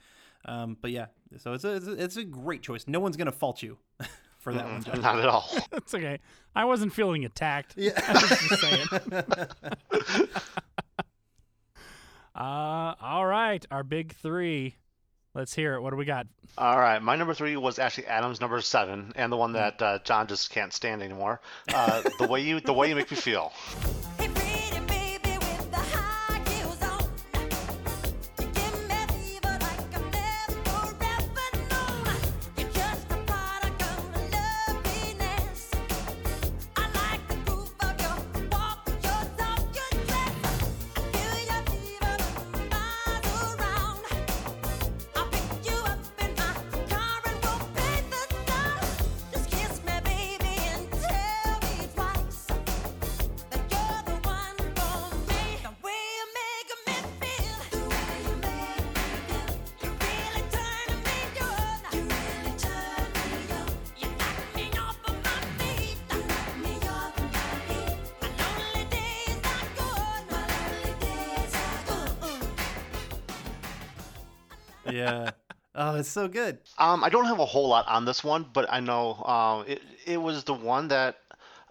[0.46, 1.06] Um, but yeah,
[1.38, 2.84] so it's a, it's a it's a great choice.
[2.86, 3.78] No one's gonna fault you
[4.38, 5.00] for that one, John.
[5.02, 5.50] Not at all.
[5.72, 6.20] That's okay.
[6.54, 7.76] I wasn't feeling attacked.
[7.78, 7.92] Yeah.
[8.06, 10.28] I was just saying.
[12.36, 14.76] Uh, all right, our big three.
[15.36, 15.82] Let's hear it.
[15.82, 16.28] What do we got?
[16.58, 20.00] All right, my number three was actually Adam's number seven, and the one that uh,
[20.04, 21.42] John just can't stand anymore.
[21.74, 23.52] Uh, the way you, the way you make me feel.
[74.94, 75.32] yeah.
[75.76, 76.60] Oh, it's so good.
[76.78, 79.82] Um, I don't have a whole lot on this one, but I know um, it
[80.06, 81.16] it was the one that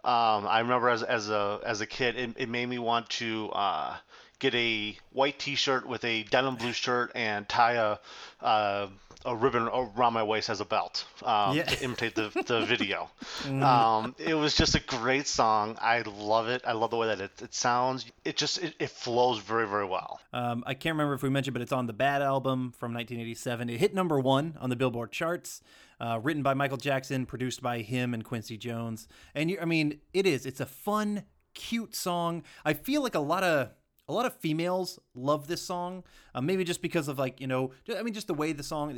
[0.05, 2.16] um, I remember as as a as a kid.
[2.16, 3.97] It, it made me want to uh,
[4.43, 7.97] get a white T-shirt with a denim blue shirt and tie a
[8.45, 8.88] uh,
[9.24, 11.62] a ribbon around my waist as a belt um, Yeah.
[11.62, 13.09] to imitate the, the video.
[13.49, 15.78] um, it was just a great song.
[15.80, 16.62] I love it.
[16.66, 18.05] I love the way that it, it sounds.
[18.24, 20.18] It just it, it flows very very well.
[20.32, 23.70] Um, I can't remember if we mentioned, but it's on the Bad album from 1987.
[23.70, 25.62] It hit number one on the Billboard charts.
[26.01, 29.07] Uh, written by Michael Jackson, produced by him and Quincy Jones.
[29.36, 30.47] And you, I mean, it is.
[30.47, 31.22] It's a fun,
[31.55, 32.43] cute song.
[32.64, 33.70] I feel like a lot of
[34.13, 36.05] a lot of females love this song.
[36.35, 38.63] Uh, maybe just because of like you know, ju- I mean, just the way the
[38.63, 38.95] song.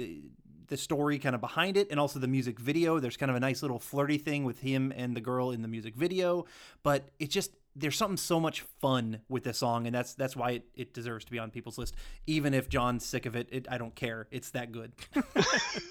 [0.66, 2.98] The story kind of behind it, and also the music video.
[2.98, 5.68] There's kind of a nice little flirty thing with him and the girl in the
[5.68, 6.46] music video,
[6.82, 10.52] but it just there's something so much fun with this song, and that's that's why
[10.52, 11.94] it, it deserves to be on people's list.
[12.26, 14.26] Even if John's sick of it, it I don't care.
[14.30, 14.92] It's that good.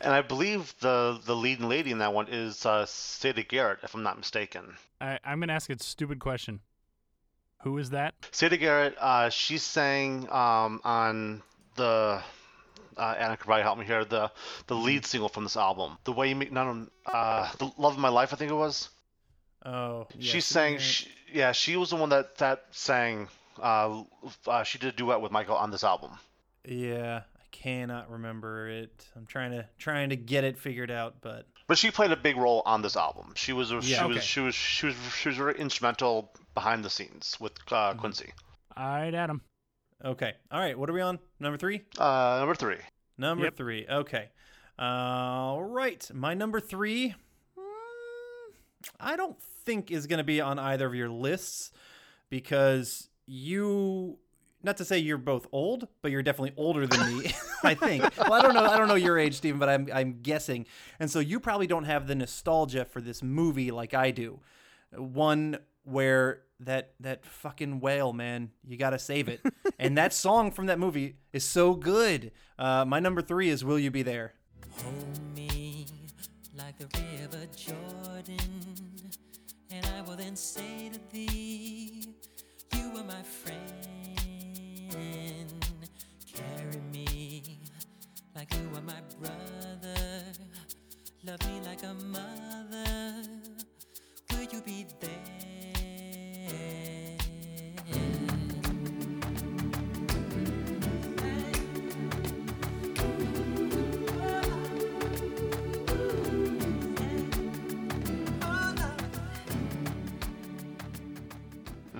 [0.00, 3.94] And I believe the the leading lady in that one is uh, Siedah Garrett, if
[3.94, 4.76] I'm not mistaken.
[5.00, 6.60] I, I'm gonna ask a stupid question.
[7.62, 8.14] Who is that?
[8.32, 11.42] Siedah Garrett, uh, she sang um, on
[11.76, 12.22] the
[12.96, 14.04] uh, Anna could probably help me here.
[14.04, 14.30] The
[14.66, 17.94] the lead single from this album, "The Way You Make None of uh, the Love
[17.94, 18.88] of My Life," I think it was.
[19.64, 23.28] Oh, yeah, she sang, she, yeah, she was the one that that sang.
[23.60, 24.04] Uh,
[24.46, 26.12] uh, she did a duet with Michael on this album.
[26.64, 29.06] yeah, I cannot remember it.
[29.16, 32.36] I'm trying to trying to get it figured out, but But she played a big
[32.36, 33.32] role on this album.
[33.36, 34.06] She was a, she Yeah.
[34.06, 37.98] was she was she was she was very instrumental behind the scenes with uh, Mm-hmm.
[38.00, 38.32] Quincy.
[38.76, 39.42] All right, Adam.
[40.04, 40.32] okay.
[40.50, 41.18] All right, what are we on?
[41.38, 41.82] Number three.
[41.98, 42.78] Uh, number three.
[43.18, 43.56] Number Yep.
[43.56, 43.86] three.
[43.88, 44.30] Okay.
[44.78, 46.08] All right.
[46.14, 47.14] My number three,
[47.58, 48.52] mm,
[49.00, 51.72] I don't think is going to be on either of your lists
[52.30, 54.18] because you,
[54.62, 57.32] not to say you're both old, but you're definitely older than me,
[57.62, 58.02] I think.
[58.18, 58.64] Well, I don't know.
[58.64, 60.66] I don't know your age, Steven, but I'm, I'm guessing.
[60.98, 64.40] And so you probably don't have the nostalgia for this movie like I do.
[64.92, 69.40] One where that that fucking whale, man, you gotta save it.
[69.78, 72.32] and that song from that movie is so good.
[72.58, 74.34] Uh, my number three is "Will You Be There."
[74.82, 75.86] Hold me
[76.56, 78.38] like the river Jordan,
[79.70, 81.77] and I will then say to thee,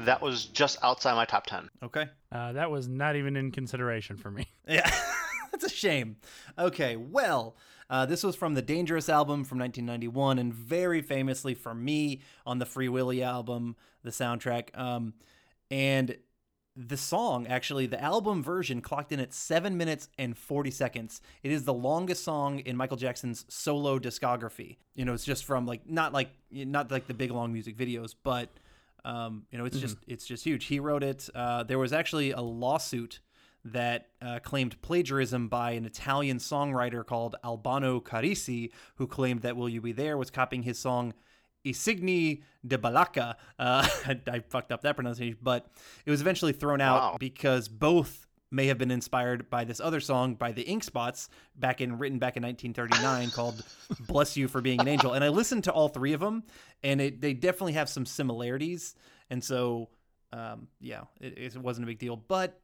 [0.08, 1.68] That was just outside my top ten.
[1.82, 2.06] Okay.
[2.32, 4.46] Uh, that was not even in consideration for me.
[4.66, 4.90] Yeah,
[5.52, 6.16] that's a shame.
[6.58, 7.56] Okay, well,
[7.88, 12.58] uh, this was from the Dangerous album from 1991, and very famously for me on
[12.58, 14.76] the Free Willy album, the soundtrack.
[14.78, 15.14] Um,
[15.70, 16.18] and
[16.76, 21.20] the song, actually, the album version clocked in at seven minutes and 40 seconds.
[21.42, 24.76] It is the longest song in Michael Jackson's solo discography.
[24.94, 28.14] You know, it's just from like not like not like the big long music videos,
[28.22, 28.50] but
[29.08, 30.66] um, you know, it's just it's just huge.
[30.66, 31.28] He wrote it.
[31.34, 33.20] Uh, there was actually a lawsuit
[33.64, 39.56] that uh, claimed plagiarism by an Italian songwriter called Al Bano Carrisi, who claimed that
[39.56, 41.12] "Will You Be There" was copying his song
[41.66, 45.66] "I Signi de Balacca." Uh, I, I fucked up that pronunciation, but
[46.06, 47.16] it was eventually thrown out Wow.
[47.18, 51.80] because both may have been inspired by this other song by the Ink Spots back
[51.80, 53.62] in written back in 1939 called
[54.06, 56.44] "Bless You for Being an Angel." And I listened to all three of them,
[56.82, 58.94] and it, they definitely have some similarities.
[59.30, 59.90] And so,
[60.32, 62.16] um, yeah, it, it wasn't a big deal.
[62.16, 62.60] But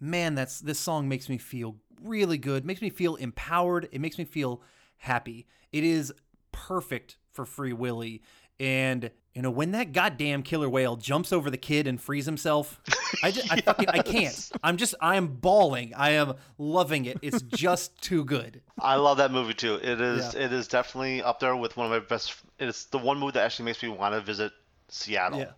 [0.00, 2.64] man, that's this song makes me feel really good.
[2.64, 3.88] Makes me feel empowered.
[3.92, 4.62] It makes me feel
[4.98, 5.46] happy.
[5.72, 6.12] It is
[6.52, 8.22] perfect for Free Willy.
[8.58, 12.80] And you know when that goddamn killer whale jumps over the kid and frees himself,
[13.22, 14.50] I just I fucking I can't.
[14.64, 15.92] I'm just I am bawling.
[15.94, 17.18] I am loving it.
[17.20, 18.62] It's just too good.
[18.80, 19.74] I love that movie too.
[19.74, 20.44] It is Yeah.
[20.46, 22.34] it is definitely up there with one of my best.
[22.58, 24.52] It's the one movie that actually makes me want to visit
[24.88, 25.50] Seattle Yeah.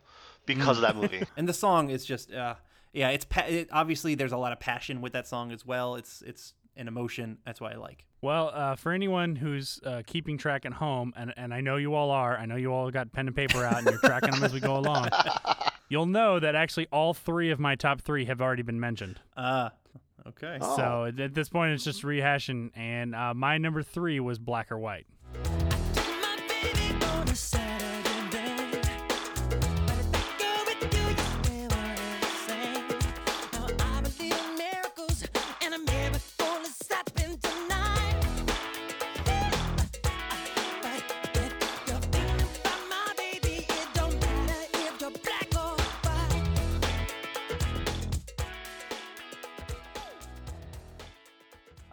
[0.46, 1.22] because of that movie.
[1.36, 2.56] And the song is just uh
[2.92, 5.94] yeah, it's pa- it, obviously there's a lot of passion with that song as well.
[5.94, 7.38] It's it's an emotion.
[7.44, 8.04] That's why I like.
[8.22, 11.94] Well, uh, for anyone who's uh, keeping track at home, and, and I know you
[11.94, 14.42] all are, I know you all got pen and paper out and you're tracking them
[14.42, 15.08] as we go along.
[15.90, 19.20] You'll know that actually all three of my top three have already been mentioned.
[19.36, 19.70] Uh
[20.26, 20.58] okay.
[20.60, 20.76] Oh.
[20.76, 22.70] So at- at this point, it's just rehashing.
[22.76, 25.06] And uh, my number three was Black or White.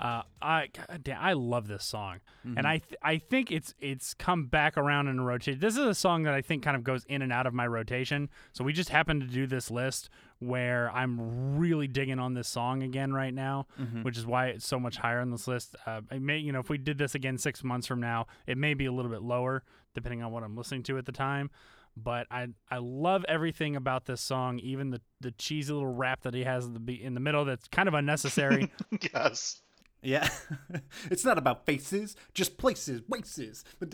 [0.06, 0.70] Uh, I
[1.02, 5.08] damn, I love this song, and I th- I think it's it's come back around
[5.08, 5.60] in a rotation.
[5.60, 7.66] This is a song that I think kind of goes in and out of my
[7.66, 8.30] rotation.
[8.54, 12.84] So we just happened to do this list where I'm really digging on this song
[12.84, 13.66] again right now,
[14.04, 15.76] which is why it's so much higher on this list.
[15.88, 18.60] Uh, I may you know if we did this again six months from now, it
[18.60, 19.64] may be a little bit lower
[19.96, 21.50] depending on what I'm listening to at the time.
[21.98, 26.36] But I I love everything about this song, even the the cheesy little rap that
[26.36, 28.72] he has in the in the middle that's kind of unnecessary.
[29.14, 29.62] yes.
[30.02, 30.28] Yeah,
[31.12, 33.64] it's not about faces, just places, waces.
[33.80, 33.94] But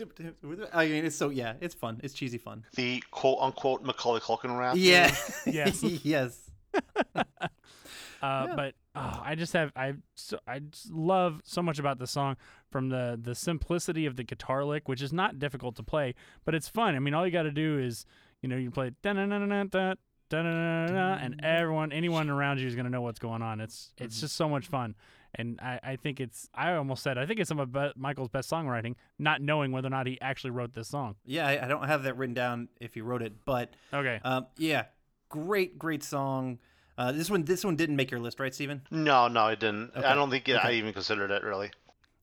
[0.74, 2.00] I mean, it's so yeah, it's fun.
[2.02, 2.64] It's cheesy fun.
[2.74, 4.74] The quote unquote Macaulay Culkin rap.
[4.76, 5.14] Yeah.
[5.46, 5.82] Yes.
[5.82, 6.50] yes.
[8.22, 12.06] Uh, But oh, I just have I so, I just love so much about the
[12.06, 12.36] song
[12.70, 16.54] from the the simplicity of the guitar lick, which is not difficult to play, but
[16.54, 16.94] it's fun.
[16.94, 18.06] I mean, all you got to do is
[18.40, 19.94] you know you play da-na-na-na-na,
[21.20, 23.60] and everyone anyone around you is gonna know what's going on.
[23.60, 24.94] It's it's just so much fun.
[25.34, 28.28] And I, I think it's I almost said I think it's some of be- Michael's
[28.28, 31.16] best songwriting, not knowing whether or not he actually wrote this song.
[31.24, 34.20] Yeah, I, I don't have that written down if he wrote it, but Okay.
[34.24, 34.84] um, yeah,
[35.30, 36.58] great, great song.
[36.98, 38.82] Uh, this one, this one didn't make your list, right, Steven?
[38.90, 39.92] No, no, it didn't.
[39.96, 40.06] Okay.
[40.06, 41.70] I don't think it, I even considered it really.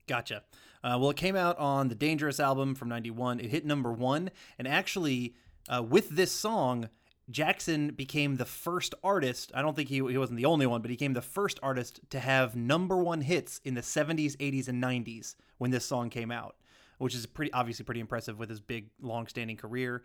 [0.06, 0.44] Gotcha.
[0.82, 3.40] Uh, well, it came out on the Dangerous album from '91.
[3.40, 5.34] It hit number one, and actually,
[5.68, 6.88] uh, with this song,
[7.30, 9.52] Jackson became the first artist.
[9.54, 12.00] I don't think he, he wasn't the only one, but he became the first artist
[12.10, 16.30] to have number one hits in the '70s, '80s, and '90s when this song came
[16.30, 16.56] out,
[16.98, 20.02] which is pretty obviously pretty impressive with his big, long-standing career.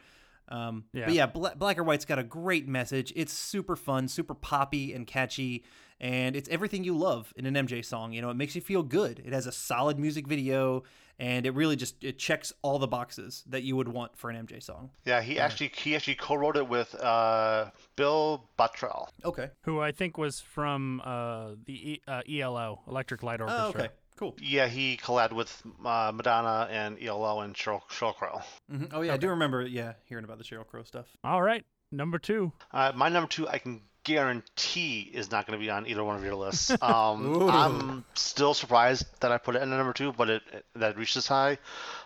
[0.47, 1.05] Um, Yeah.
[1.05, 3.11] But yeah, Bla- Black or White's got a great message.
[3.15, 5.63] It's super fun, super poppy and catchy,
[5.99, 8.13] and it's everything you love in an MJ song.
[8.13, 9.21] You know, it makes you feel good.
[9.25, 10.83] It has a solid music video,
[11.19, 14.47] and it really just it checks all the boxes that you would want for an
[14.47, 14.91] MJ song.
[15.05, 19.07] Yeah, he actually he actually co-wrote it with uh, Bill Bottrell.
[19.23, 19.49] Okay.
[19.61, 23.65] Who I think was from uh, the e- uh, ELO Electric Light Orchestra.
[23.65, 23.89] Oh, okay.
[24.17, 24.33] Cool.
[24.41, 28.39] Yeah, he collabed with uh, Madonna and ELO and Sheryl, Sheryl Crow.
[28.71, 28.89] Mhm.
[28.93, 29.61] Oh yeah, I do remember.
[29.61, 31.07] Yeah, hearing about the Sheryl Crow stuff.
[31.23, 32.51] All right, number two.
[32.71, 36.15] Uh, my number two, I can guarantee, is not going to be on either one
[36.15, 36.71] of your lists.
[36.81, 40.65] Um, I'm still surprised that I put it in the number two, but it, it
[40.75, 41.57] that it reached this high.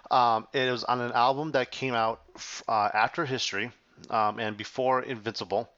[0.10, 2.22] Um, it was on an album that came out
[2.68, 3.72] uh, after History
[4.10, 5.70] um, and before Invincible.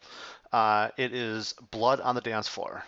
[0.54, 2.84] Uh, it is Blood on the Dance Floor.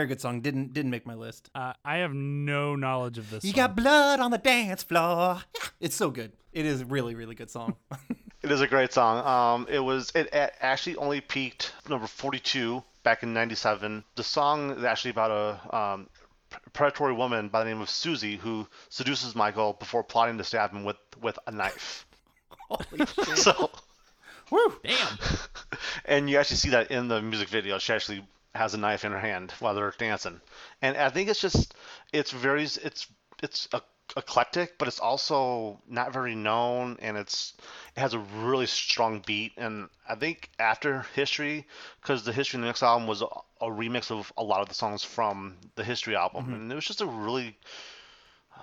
[0.00, 0.40] Very good song.
[0.40, 1.50] Didn't didn't make my list.
[1.54, 3.44] Uh, I have no knowledge of this.
[3.44, 3.56] You song.
[3.58, 5.42] got blood on the dance floor.
[5.78, 6.32] It's so good.
[6.54, 7.76] It is a really really good song.
[8.42, 9.18] It is a great song.
[9.26, 14.02] Um, it was it a- actually only peaked number 42 back in '97.
[14.14, 16.08] The song is actually about a um,
[16.72, 20.84] predatory woman by the name of Susie who seduces Michael before plotting to stab him
[20.84, 22.06] with with a knife.
[22.70, 23.36] Holy shit.
[23.36, 23.68] So,
[24.50, 24.72] Woo.
[24.82, 25.18] Damn.
[26.06, 27.78] and you actually see that in the music video.
[27.78, 30.40] She actually has a knife in her hand while they're dancing,
[30.82, 31.74] and I think it's just
[32.12, 33.06] it's very it's
[33.42, 33.82] it's a
[34.16, 37.54] eclectic, but it's also not very known, and it's
[37.96, 39.52] it has a really strong beat.
[39.56, 41.66] And I think after History,
[42.00, 43.26] because the History the Next album was a,
[43.60, 46.84] a remix of a lot of the songs from the History album, and it was
[46.84, 47.56] just a really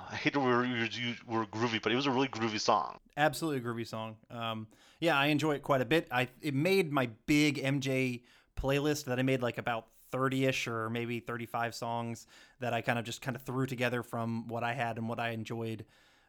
[0.09, 2.99] I hate the word you were groovy, but it was a really groovy song.
[3.15, 4.15] absolutely groovy song.
[4.29, 4.67] Um,
[4.99, 6.07] yeah, I enjoy it quite a bit.
[6.11, 8.21] I it made my big MJ
[8.57, 12.27] playlist that I made like about 30ish or maybe 35 songs
[12.59, 15.19] that I kind of just kind of threw together from what I had and what
[15.19, 15.85] I enjoyed.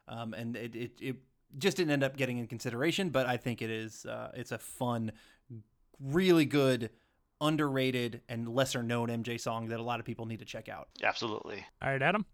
[0.09, 1.17] Um, and it, it, it
[1.59, 4.59] just didn't end up getting in consideration, but I think it is uh, it's a
[4.59, 5.13] fun,
[6.01, 6.91] really good,
[7.41, 10.89] underrated and lesser known MJ song that a lot of people need to check out.
[11.03, 11.65] Absolutely.
[11.81, 12.27] All right, Adam.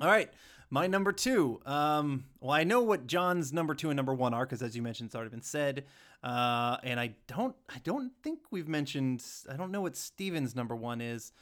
[0.00, 0.30] All right,
[0.70, 1.60] my number two.
[1.64, 4.82] Um, well, I know what John's number two and number one are because, as you
[4.82, 5.84] mentioned, it's already been said.
[6.22, 9.22] Uh, and I don't, I don't think we've mentioned.
[9.50, 11.32] I don't know what Steven's number one is,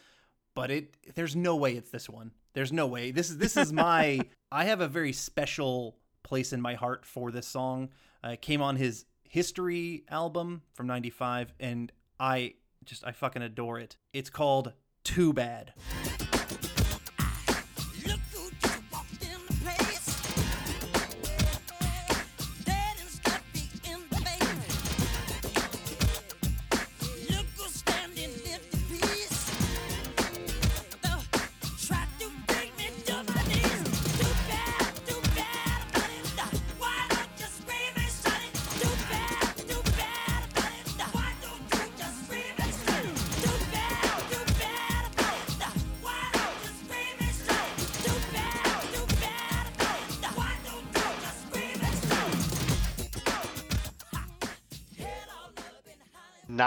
[0.55, 0.97] but it.
[1.15, 2.33] There's no way it's this one.
[2.53, 3.11] There's no way.
[3.11, 4.21] This is this is my.
[4.53, 7.91] I have a very special place in my heart for this song.
[8.25, 12.55] Uh, it came on his History album from '95, and I
[12.85, 13.97] just I fucking adore it.
[14.13, 14.73] It's called
[15.03, 15.73] Too Bad.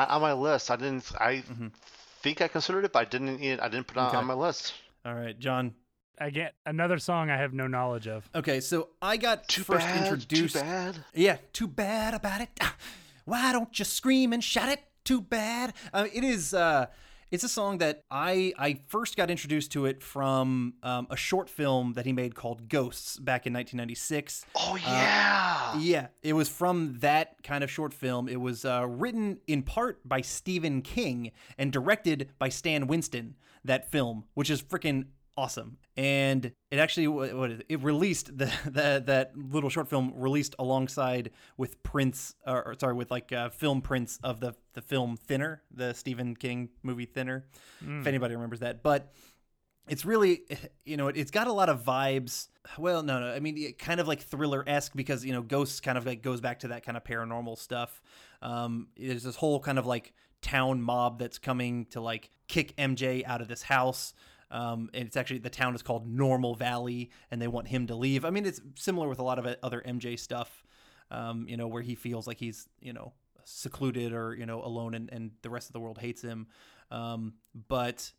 [0.08, 0.72] Not on my list.
[0.72, 1.12] I didn't.
[1.20, 1.44] I
[2.22, 3.40] think I considered it, but I didn't.
[3.60, 4.18] I didn't put it on- Okay.
[4.18, 4.74] on my list.
[5.06, 5.76] All right, John.
[6.20, 8.28] I get another song I have no knowledge of.
[8.34, 10.02] Okay, so I got Too first bad.
[10.12, 10.56] introduced.
[10.56, 11.04] Too bad.
[11.14, 12.50] Yeah, too bad about it.
[12.60, 12.76] Ah,
[13.26, 14.84] Why don't you scream and shout it?
[15.04, 15.74] Too bad.
[15.94, 16.54] Uh, it is.
[16.56, 16.88] Uh,
[17.32, 21.50] it's a song that I I first got introduced to it from um, a short
[21.50, 24.46] film that he made called Ghosts back in 1996.
[24.56, 25.78] Oh yeah.
[25.78, 28.30] Yeah, it was from that kind of short film.
[28.30, 33.36] It was uh, written in part by Stephen King and directed by Stan Winston.
[33.66, 35.08] That film, which is freaking
[35.38, 37.66] awesome, and it actually what, it?
[37.70, 42.94] it released the, the that little short film released alongside with prints, or, or sorry,
[42.94, 47.46] with like uh, film prints of the the film Thinner, the Stephen King movie Thinner,
[48.02, 49.14] if anybody remembers that, but
[49.88, 50.42] it's really
[50.86, 52.50] you know it's got a lot of vibes.
[52.78, 55.98] Well no no i mean it kind of like thriller-esque because you know ghosts kind
[55.98, 58.02] of like goes back to that kind of paranormal stuff.
[58.42, 63.26] Um there's this whole kind of like town mob that's coming to like kick mj
[63.26, 64.14] out of this house
[64.52, 67.96] um, and it's actually the town is called Normal Valley, and they want him to
[67.96, 68.26] leave.
[68.26, 70.64] I mean, it's similar with a lot of other MJ stuff,
[71.12, 74.94] um, you know, where he feels like he's you know secluded or you know alone,
[74.94, 76.48] and, and the rest of the world hates him.
[76.92, 77.34] Um,
[77.68, 78.12] but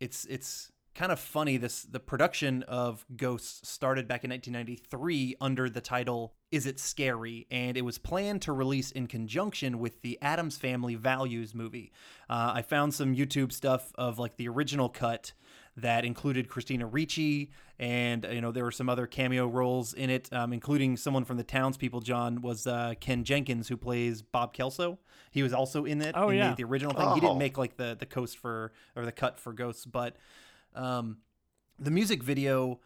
[0.00, 5.68] it's it's kind of funny this the production of ghosts started back in 1993 under
[5.68, 10.16] the title is it scary and it was planned to release in conjunction with the
[10.22, 11.90] addams family values movie
[12.30, 15.32] uh, i found some youtube stuff of like the original cut
[15.76, 17.50] that included christina ricci
[17.80, 21.36] and you know there were some other cameo roles in it um, including someone from
[21.36, 24.98] the townspeople john was uh, ken jenkins who plays bob kelso
[25.32, 26.54] he was also in it Oh, in the- yeah.
[26.54, 27.38] the, original thing he didn't Oh.
[27.38, 30.16] make like the the coast for or the cut for ghosts but
[30.76, 31.18] um,
[31.78, 32.78] the music video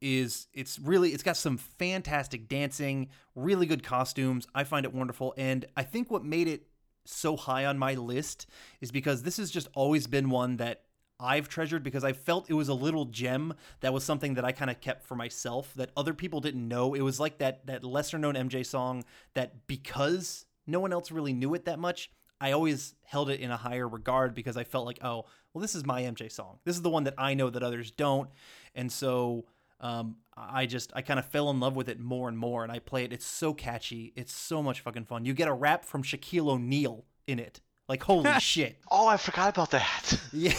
[0.00, 5.34] is it's really it's got some fantastic dancing really good costumes i find it wonderful
[5.36, 6.68] and i think what made it
[7.04, 8.46] so high on my list
[8.80, 10.82] is because this has just always been one that
[11.20, 14.52] I've treasured because I felt it was a little gem that was something that I
[14.52, 16.94] kind of kept for myself that other people didn't know.
[16.94, 19.04] It was like that that lesser known MJ song
[19.34, 22.10] that because no one else really knew it that much,
[22.40, 25.74] I always held it in a higher regard because I felt like, oh, well, this
[25.74, 26.58] is my MJ song.
[26.64, 28.28] This is the one that I know that others don't.
[28.74, 29.46] And so
[29.80, 32.62] um, I just, I kind of fell in love with it more and more.
[32.62, 33.12] And I play it.
[33.12, 34.12] It's so catchy.
[34.14, 35.24] It's so much fucking fun.
[35.24, 37.60] You get a rap from Shaquille O'Neal in it.
[37.88, 38.76] Like, holy shit.
[38.90, 40.20] Oh, I forgot about that.
[40.32, 40.52] Yeah,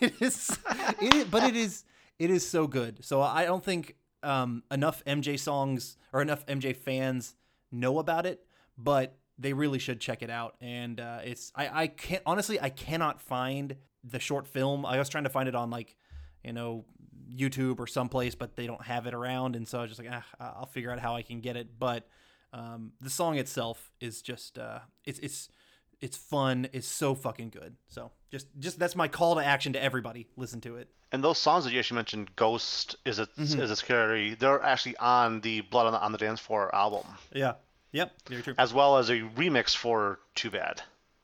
[0.00, 0.58] it is.
[1.00, 1.84] It is, but it is.
[2.18, 3.04] It is so good.
[3.04, 7.34] So I don't think um, enough MJ songs or enough MJ fans
[7.70, 8.46] know about it,
[8.78, 10.56] but they really should check it out.
[10.60, 11.52] And uh, it's.
[11.54, 11.82] I.
[11.82, 12.58] I can't honestly.
[12.60, 14.86] I cannot find the short film.
[14.86, 15.96] I was trying to find it on like,
[16.42, 16.86] you know,
[17.30, 19.54] YouTube or someplace, but they don't have it around.
[19.54, 21.78] And so I was just like, ah, I'll figure out how I can get it.
[21.78, 22.08] But
[22.54, 24.58] um, the song itself is just.
[24.58, 25.18] Uh, it's.
[25.18, 25.48] It's
[26.00, 26.68] it's fun.
[26.72, 27.76] It's so fucking good.
[27.88, 30.26] So just just that's my call to action to everybody.
[30.36, 30.88] Listen to it.
[31.12, 33.62] And those songs that you actually mentioned, "Ghost," "Is It Is Mm-hmm.
[33.72, 37.54] It Scary," they're actually on the "Blood on the, on the Dance Floor" album, Yeah.
[37.92, 38.12] Yep.
[38.28, 38.54] Very true.
[38.56, 40.80] as well as a remix for "Too Bad,"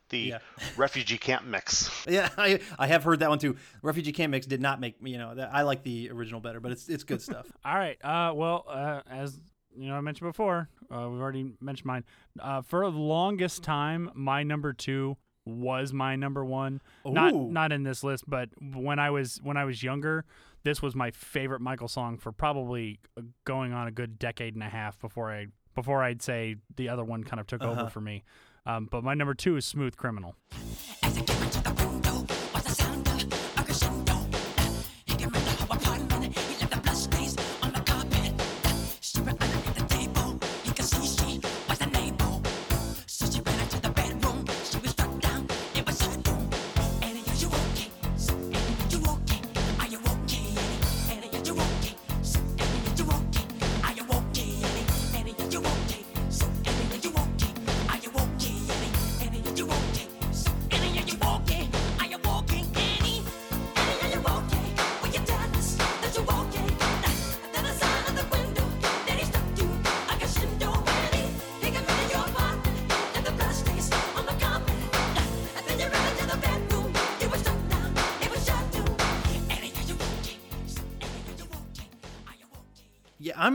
[0.09, 0.39] the Yeah.
[0.77, 1.89] refugee camp mix.
[2.09, 3.57] Yeah, I, I have heard that one too.
[3.83, 6.59] Refugee Camp Mix did not make me, you know, that, I like the original better,
[6.59, 7.47] but it's it's good stuff.
[7.65, 7.97] All right.
[8.05, 9.39] Uh, well, uh, as
[9.77, 12.05] you know, I mentioned before, uh, we've already mentioned mine.
[12.41, 16.81] Uh, for the longest time, my number two was my number one.
[17.05, 17.51] Not Ooh.
[17.51, 20.25] not in this list, but when I was when I was younger,
[20.65, 24.63] this was my favorite Michael song for probably uh, going on a good decade and
[24.63, 28.01] a half before I before I'd say the other one kind of took over for
[28.01, 28.25] me.
[28.65, 30.35] Um, but my number two is Smooth Criminal.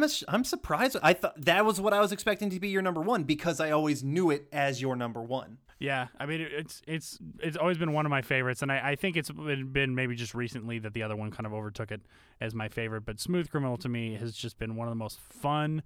[0.01, 0.97] I'm a, I'm surprised.
[1.03, 3.71] I thought that was what I was expecting to be your number one because I
[3.71, 5.57] always knew it as your number one.
[5.79, 8.95] Yeah, I mean it's it's it's always been one of my favorites, and I, I
[8.95, 12.01] think it's been been maybe just recently that the other one kind of overtook it
[12.39, 13.01] as my favorite.
[13.05, 15.81] But Smooth Criminal to me has just been one of the most fun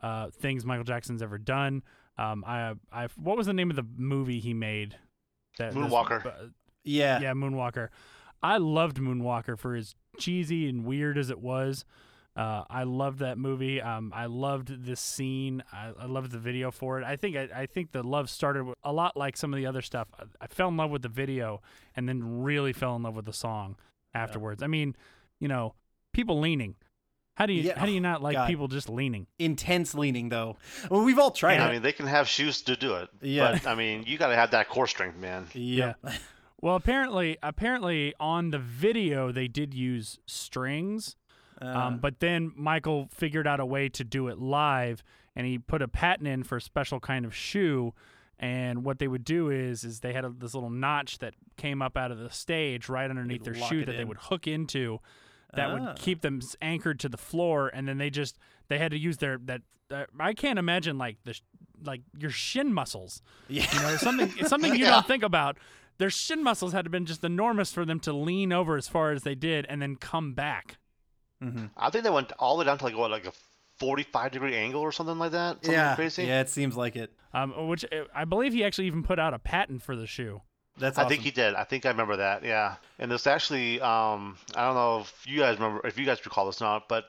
[0.00, 1.82] uh, things Michael Jackson's ever done.
[2.18, 4.96] Um, I I what was the name of the movie he made?
[5.58, 6.24] That this- Moonwalker.
[6.24, 6.30] uh,
[6.84, 7.20] Yeah.
[7.20, 7.88] yeah, Moonwalker.
[8.44, 11.84] I loved Moonwalker for as cheesy and weird as it was.
[12.34, 13.82] Uh, I loved that movie.
[13.82, 15.62] Um, I loved this scene.
[15.72, 17.04] I, I loved the video for it.
[17.04, 19.66] I think I, I think the love started with, a lot like some of the
[19.66, 20.08] other stuff.
[20.18, 21.60] I, I fell in love with the video
[21.94, 23.76] and then really fell in love with the song
[24.14, 24.62] afterwards.
[24.62, 24.96] I mean,
[25.40, 25.74] you know,
[26.14, 26.76] people leaning.
[27.36, 27.78] How do you Yeah.
[27.78, 28.46] how do you not like God.
[28.48, 29.26] people just leaning?
[29.38, 30.56] Intense leaning though.
[30.90, 31.72] Well, we've all tried I it.
[31.72, 33.08] mean, they can have shoes to do it.
[33.20, 33.52] Yeah.
[33.52, 35.46] But I mean, you got to have that core strength, man.
[35.54, 35.94] yeah.
[36.60, 41.16] Well, apparently apparently on the video they did use strings.
[41.62, 45.02] Uh, Um, but then Michael figured out a way to do it live,
[45.36, 47.94] and he put a patent in for a special kind of shoe.
[48.38, 51.80] And what they would do is, is they had a, this little notch that came
[51.80, 54.98] up out of the stage right underneath their shoe that they would hook into,
[55.54, 55.74] that Ah.
[55.74, 57.68] would keep them anchored to the floor.
[57.72, 58.38] And then they just
[58.68, 59.62] they had to use their that.
[59.90, 61.38] Uh, I can't imagine like the
[61.84, 63.22] like your shin muscles.
[63.48, 63.66] yeah.
[63.74, 64.90] You know, something it's something you Yeah.
[64.90, 65.56] don't think about.
[65.98, 69.12] Their shin muscles had to been just enormous for them to lean over as far
[69.12, 70.78] as they did, and then come back.
[71.42, 71.70] Mhm.
[71.76, 73.32] I think they went all the way down to like what, like a
[73.78, 75.56] 45 degree angle or something like that.
[75.56, 75.94] Something yeah.
[75.96, 76.24] crazy.
[76.24, 77.12] Yeah, it seems like it.
[77.34, 80.42] um, which uh, I believe he actually even put out a patent for the shoe.
[80.78, 81.54] That's I think he did.
[81.54, 82.44] I think I remember that.
[82.44, 82.76] Yeah.
[82.98, 86.46] And this actually, um, I don't know if you guys remember, if you guys recall
[86.46, 87.04] this or not, but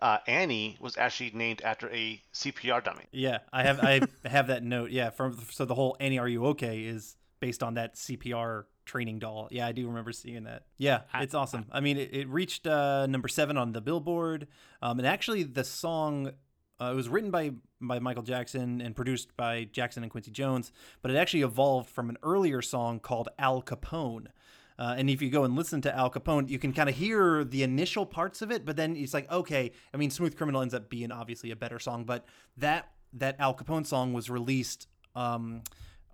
[0.00, 3.04] uh, Annie was actually named after a CPR dummy.
[3.12, 4.90] Yeah, I have I have that note.
[4.90, 9.20] Yeah, from so the whole "Annie, are you okay?" is based on that CPR training
[9.20, 9.46] doll.
[9.52, 10.64] Yeah, I do remember seeing that.
[10.78, 11.66] Yeah, it's awesome.
[11.70, 14.48] I mean, it, it reached uh, number seven on the Billboard,
[14.82, 16.32] um, and actually the song.
[16.80, 20.72] Uh, it was written by by Michael Jackson and produced by Jackson and Quincy Jones,
[21.02, 24.26] but it actually evolved from an earlier song called Al Capone.
[24.78, 27.42] Uh, and if you go and listen to Al Capone, you can kind of hear
[27.42, 30.72] the initial parts of it, but then it's like, okay, I mean, Smooth Criminal ends
[30.72, 32.24] up being obviously a better song, but
[32.56, 34.86] that that Al Capone song was released
[35.16, 35.62] um,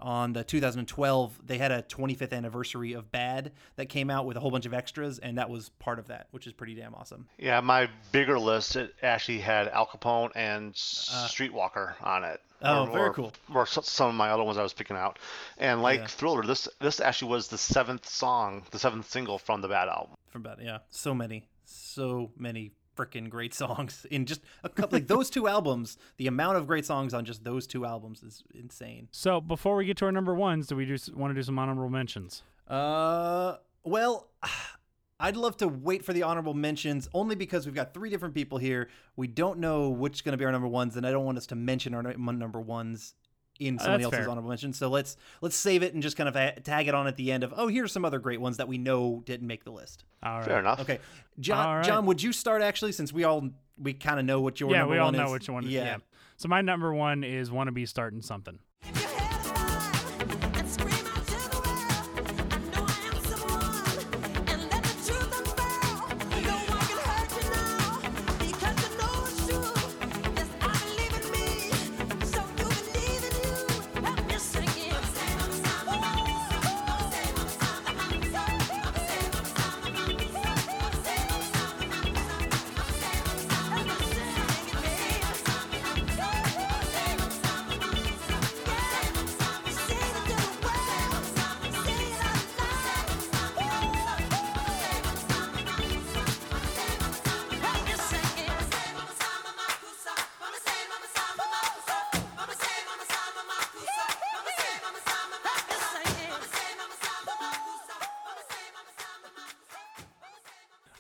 [0.01, 1.47] on the 2012.
[1.47, 4.74] They had a 25th anniversary of Bad that came out with a whole bunch of
[4.74, 7.26] extras, and that was part of that, which is pretty damn awesome.
[7.38, 12.40] Yeah, my bigger list it actually had Al Capone and Streetwalker on it.
[12.62, 13.32] Uh, oh, or, very or- cool.
[13.55, 15.18] Or some of my other ones I was picking out,
[15.59, 16.07] and like Yeah.
[16.07, 20.14] Thriller, this this actually was the seventh song, the seventh single from the Bad album.
[20.30, 24.97] From Bad, yeah, so many, so many freaking great songs in just a couple.
[24.97, 28.43] like those two albums, the amount of great songs on just those two albums is
[28.55, 29.09] insane.
[29.10, 31.59] So before we get to our number ones, do we do want to do some
[31.59, 32.43] honorable mentions?
[32.69, 34.28] Uh, well,
[35.20, 38.59] I'd love to wait for the honorable mentions only because we've got three different people
[38.59, 38.89] here.
[39.16, 41.39] We don't know which is going to be our number ones, and I don't want
[41.39, 43.14] us to mention our number ones
[43.60, 44.31] in oh, somebody that's else's fair.
[44.31, 44.72] honorable mention.
[44.72, 47.32] So let's let's save it and just kind of a- tag it on at the
[47.32, 50.05] end of oh, here's some other great ones that we know didn't make the list.
[50.22, 50.44] All right.
[50.44, 50.81] Fair enough.
[50.81, 50.98] Okay,
[51.39, 51.66] John.
[51.66, 51.85] All right.
[51.85, 53.48] John, would you start actually since we all
[53.78, 55.32] we kind of know what your yeah, number we all one know is?
[55.32, 55.64] which one.
[55.64, 55.85] Yeah.
[55.85, 55.97] Yeah.
[56.36, 58.59] So my number one is "Wanna Be Starting Something."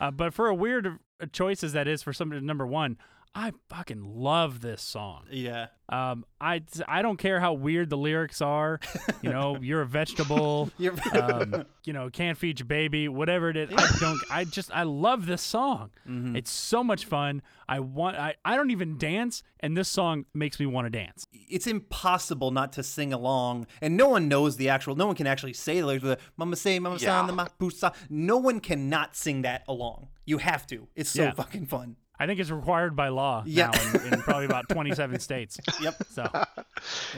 [0.04, 2.98] Uh, but for a weird uh, choice as that is for somebody number one,
[3.76, 5.24] fucking love this song.
[5.30, 5.66] Yeah.
[5.88, 8.80] Um, I I don't care how weird the lyrics are.
[9.22, 10.70] You know, you're a vegetable.
[10.78, 13.70] You're- um, you know, can't feed your baby, whatever it is.
[13.76, 14.20] I don't.
[14.30, 15.90] I just I love this song.
[16.08, 16.36] Mm-hmm.
[16.36, 17.42] It's so much fun.
[17.68, 18.16] I want.
[18.16, 21.26] I I don't even dance, and this song makes me want to dance.
[21.32, 24.96] it's impossible not to sing along, and no one knows the actual.
[24.96, 26.04] No one can actually say the lyrics.
[26.04, 27.26] with the, Mama say, Mama Yeah.
[27.26, 27.94] san, the mapusa.
[28.08, 30.08] No one cannot sing that along.
[30.24, 30.88] You have to.
[30.94, 31.32] It's so Yeah.
[31.32, 31.96] fucking fun.
[32.18, 33.70] I think it's required by law Yeah.
[33.70, 35.58] now in, in probably about 27 states.
[35.80, 36.02] Yep.
[36.10, 36.44] So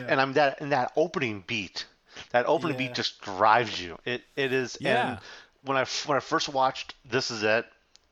[0.06, 1.84] And I'm that and that opening beat,
[2.30, 2.88] that opening Yeah.
[2.88, 3.98] beat just drives you.
[4.04, 4.78] It it is.
[4.80, 5.10] Yeah.
[5.12, 5.18] And
[5.64, 7.66] when I f- when I first watched This Is It,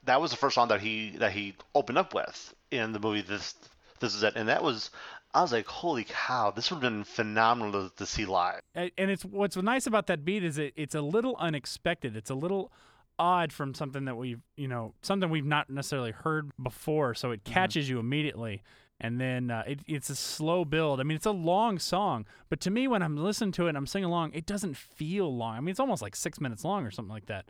[0.04, 2.54] that was the first song that he that he opened up with.
[2.70, 3.54] in the movie This
[4.00, 4.90] This Is It, and that was
[5.32, 8.60] I was like, holy cow, this would have been phenomenal to, to see live.
[8.74, 12.14] And it's what's nice about that beat is it, it's a little unexpected.
[12.16, 12.70] It's a little
[13.18, 17.44] odd from something that we've you know something we've not necessarily heard before, so it
[17.44, 18.62] catches you immediately.
[19.00, 21.00] And then uh, it, it's a slow build.
[21.00, 23.76] I mean, it's a long song, but to me, when I'm listening to it and
[23.76, 25.56] I'm singing along, it doesn't feel long.
[25.56, 27.46] I mean, it's almost like six minutes long or something like that.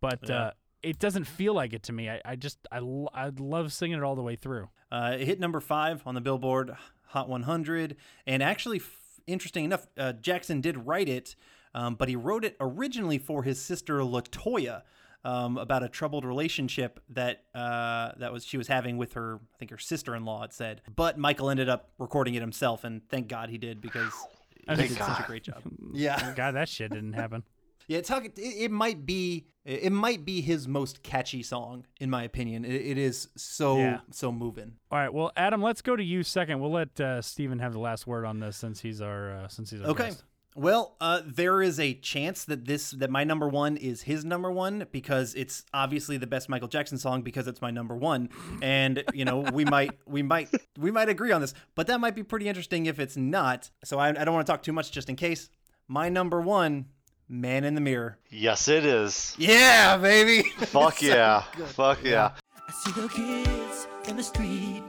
[0.00, 0.36] But Yeah.
[0.36, 0.50] uh,
[0.82, 2.08] it doesn't feel like it to me.
[2.08, 4.70] I, I just I, l- I love singing it all the way through.
[4.90, 6.72] Uh, it hit number five on the Billboard
[7.08, 7.96] Hot 100,
[8.26, 11.36] and actually, f- interesting enough, uh, Jackson did write it,
[11.74, 14.82] um, but he wrote it originally for his sister La Toya.
[15.22, 19.58] Um, about a troubled relationship that uh, that was she was having with her, I
[19.58, 20.44] think her sister-in-law.
[20.44, 24.10] It said, but Michael ended up recording it himself, and thank God he did because
[24.66, 25.62] he Thank did such a great job.
[25.92, 27.42] Yeah, God, that shit didn't happen.
[27.86, 27.98] yeah.
[27.98, 32.22] It's how, it, it might be it might be his most catchy song in my
[32.22, 32.64] opinion.
[32.64, 34.00] It, it is so Yeah.
[34.10, 34.72] so moving.
[34.90, 36.60] All right, well, Adam, let's go to you second.
[36.60, 39.68] We'll let uh, Steven have the last word on this since he's our uh, since
[39.70, 40.04] he's our Okay.
[40.06, 40.24] guest.
[40.56, 44.50] Well, uh, there is a chance that this that my number one is his number
[44.50, 49.04] one because it's obviously the best Michael Jackson song because it's my number one, and
[49.14, 52.24] you know we might we might we might agree on this, but that might be
[52.24, 53.70] pretty interesting if it's not.
[53.84, 55.50] So I, I don't want to talk too much just in case.
[55.86, 56.86] My number one,
[57.28, 58.18] Man in the Mirror.
[58.28, 59.36] Yes, it is.
[59.38, 60.48] Yeah, baby.
[60.58, 61.42] Fuck yeah.
[61.68, 62.32] Fuck yeah.
[62.68, 64.82] I see the kids in the street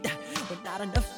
[0.49, 1.10] with not enough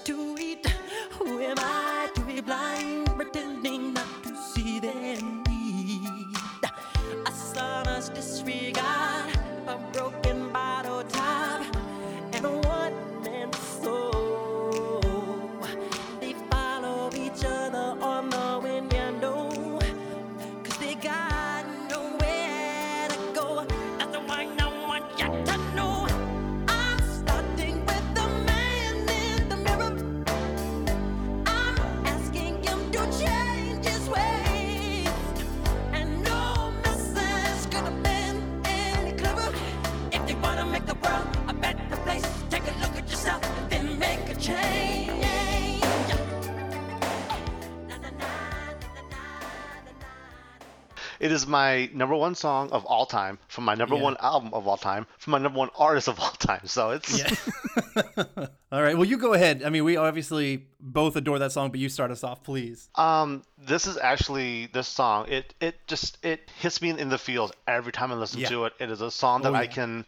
[51.23, 54.01] It is my number one song of all time, from my number Yeah.
[54.09, 56.67] one album of all time, from my number one artist of all time.
[56.67, 57.33] So it's Yeah.
[58.73, 58.97] All right.
[58.97, 59.63] Well, you go ahead.
[59.63, 62.89] I mean, we obviously both adore that song, but you start us off, please.
[62.95, 65.27] Um, this is actually this song.
[65.29, 68.49] It it just it hits me in the feels every time I listen Yeah.
[68.49, 68.73] to it.
[68.79, 70.05] It is a song that Oh, I can,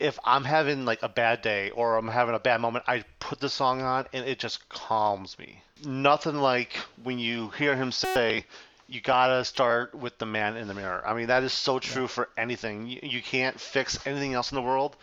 [0.00, 3.40] if I'm having like a bad day or I'm having a bad moment, I put
[3.40, 5.62] the song on and it just calms me.
[5.84, 8.44] Nothing like when you hear him say,
[8.88, 12.06] "You gotta start with the man in the mirror." I mean, that is so true
[12.06, 12.86] for anything.
[12.86, 14.96] You, you can't fix anything else in the world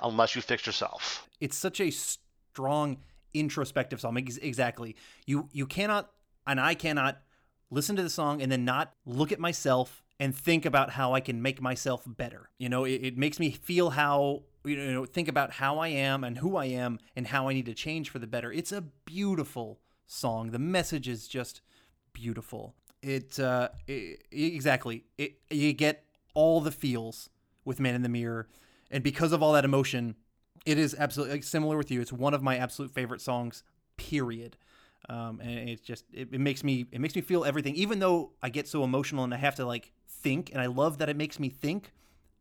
[0.00, 1.26] unless you fix yourself.
[1.40, 2.98] it's such a strong
[3.32, 4.16] introspective song.
[4.16, 4.96] Exactly.
[5.26, 6.10] You you cannot
[6.46, 7.20] and I cannot
[7.70, 11.20] listen to the song and then not look at myself and think about how I
[11.20, 12.50] can make myself better.
[12.58, 16.24] You know, it, it makes me feel how you know think about how I am
[16.24, 18.52] and who I am and how I need to change for the better.
[18.52, 20.50] It's a beautiful song.
[20.50, 21.62] The message is just
[22.12, 22.74] beautiful.
[23.02, 25.04] It uh i exactly.
[25.18, 26.04] It you get
[26.34, 27.30] all the feels
[27.64, 28.48] with Man in the Mirror
[28.90, 30.16] and because of all that emotion
[30.66, 32.00] it is absolutely like, similar with you.
[32.00, 33.62] It's one of my absolute favorite songs.
[33.96, 34.56] Period.
[35.08, 37.74] Um, and it's just it, it makes me it makes me feel everything.
[37.76, 40.98] Even though I get so emotional and I have to like think, and I love
[40.98, 41.92] that it makes me think.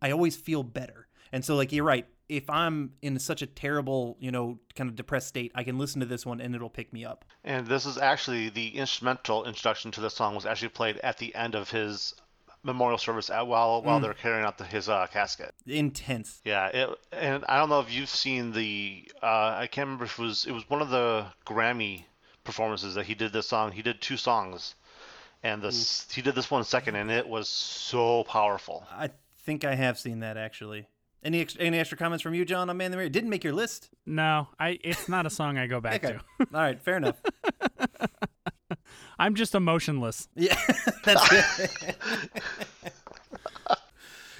[0.01, 1.07] I always feel better.
[1.31, 2.07] And so like you're right.
[2.29, 5.99] If I'm in such a terrible, you know, kind of depressed state, I can listen
[5.99, 7.25] to this one and it'll pick me up.
[7.43, 11.33] And this is actually the instrumental introduction to the song was actually played at the
[11.35, 12.13] end of his
[12.63, 15.53] memorial service at, while while they're carrying out the, his uh, casket.
[15.65, 16.41] Intense.
[16.43, 20.19] Yeah, it, and I don't know if you've seen the uh, I can't remember if
[20.19, 22.03] it was it was one of the Grammy
[22.43, 23.71] performances that he did this song.
[23.71, 24.75] He did two songs,
[25.43, 28.85] and this he did this one second, and it was so powerful.
[28.91, 30.87] I think I have seen that actually.
[31.23, 32.69] Any ex- any extra comments from you, John?
[32.69, 33.07] On Man in the Mirror.
[33.07, 33.89] It didn't make your list.
[34.05, 34.79] No, I.
[34.83, 36.13] It's not a song I go back Okay.
[36.13, 36.47] to.
[36.53, 36.81] All right.
[36.81, 37.17] Fair enough.
[39.19, 40.29] I'm just emotionless.
[40.35, 40.57] Yeah,
[41.03, 41.29] that's
[41.59, 41.95] it.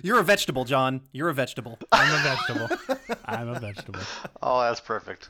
[0.01, 1.01] You're a vegetable, John.
[1.11, 1.77] You're a vegetable.
[1.91, 2.97] I'm a vegetable.
[3.25, 3.99] I'm a vegetable.
[4.41, 5.29] Oh, that's perfect.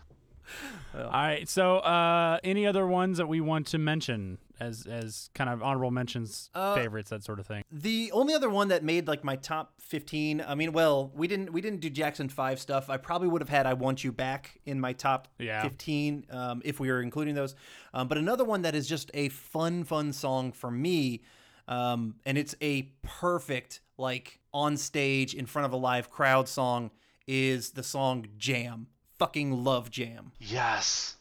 [0.96, 1.48] All right.
[1.48, 5.92] So, uh, any other ones that we want to mention as as kind of honorable
[5.92, 7.64] mentions, Uh, favorites, that sort of thing?
[7.72, 10.42] The only other one that made like my top 15.
[10.46, 12.90] I mean, well, we didn't we didn't do Jackson 5 stuff.
[12.90, 15.62] I probably would have had I Want You Back in my top Yeah.
[15.62, 17.56] 15 um, if we were including those.
[17.94, 21.22] Um, but another one that is just a fun fun song for me
[21.68, 26.90] um, and it's a perfect like on stage in front of a live crowd song
[27.28, 28.88] is the song Jam
[29.20, 30.32] fucking love Jam.
[30.40, 31.16] Yes.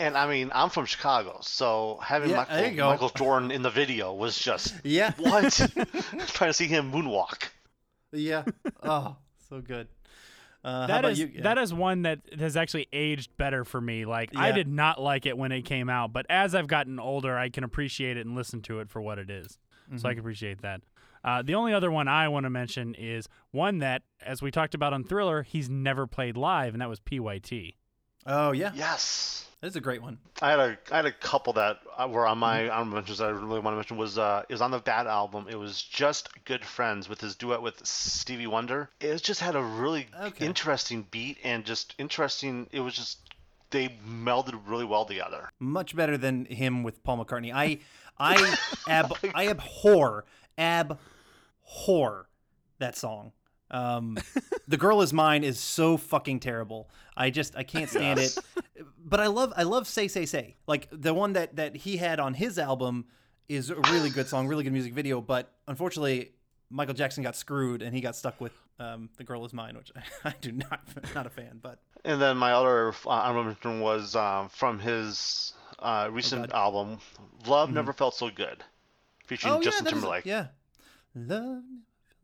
[0.00, 2.86] And I mean, I'm from Chicago, so having Yeah, Michael.
[2.90, 5.10] Michael Jordan in the video was just Yeah.
[5.18, 5.52] what?
[6.28, 7.48] Trying to see him moonwalk.
[8.12, 8.44] Yeah.
[8.82, 9.16] Oh,
[9.50, 9.88] so good.
[10.62, 11.30] Uh, how That about is you?
[11.34, 11.42] Yeah.
[11.42, 14.04] that is one that has actually aged better for me.
[14.04, 17.36] Like I did not like it when it came out, but as I've gotten older,
[17.36, 19.58] I can appreciate it and listen to it for what it is.
[19.90, 20.06] So Mm-hmm.
[20.06, 20.82] I can appreciate that.
[21.28, 24.74] Uh, the only other one I want to mention is one that, as we talked
[24.74, 27.74] about on Thriller, he's never played live, and that was PYT.
[28.26, 28.72] Oh yeah.
[28.74, 29.44] Yes.
[29.60, 30.18] That's a great one.
[30.40, 32.72] I had a I had a couple that uh, were on my Mm-hmm.
[32.72, 35.06] honorable mentions that I really want to mention was uh it was on the Bad
[35.06, 35.46] album.
[35.50, 38.88] It was just Good Friends with his duet with Stevie Wonder.
[39.00, 40.46] It just had a really Okay.
[40.46, 42.68] interesting beat and just interesting.
[42.72, 43.18] It was just
[43.70, 45.50] they melded really well together.
[45.58, 47.52] Much better than him with Paul McCartney.
[47.52, 47.80] I
[48.18, 48.56] I
[48.88, 50.24] ab I abhor
[51.68, 52.28] abhor
[52.78, 53.32] that song.
[53.70, 54.16] Um,
[54.66, 56.88] the girl is mine is so fucking terrible.
[57.16, 58.36] I just I can't stand it.
[59.04, 60.56] But I love I love say say say.
[60.66, 63.06] Like the one that that he had on his album
[63.48, 65.20] is a really good song, really good music video.
[65.20, 66.32] But unfortunately,
[66.70, 69.92] Michael Jackson got screwed and he got stuck with um, "The Girl Is Mine," which
[69.96, 70.80] I, I do not
[71.14, 71.58] not a fan.
[71.62, 76.56] But And then my other uh, honorable mention was um, from his uh, recent God.
[76.58, 76.98] album,
[77.46, 78.64] "Love Never Felt So Good,"
[79.26, 80.24] featuring Justin that is- Timberlake.
[80.26, 80.46] yeah,
[81.18, 81.62] love.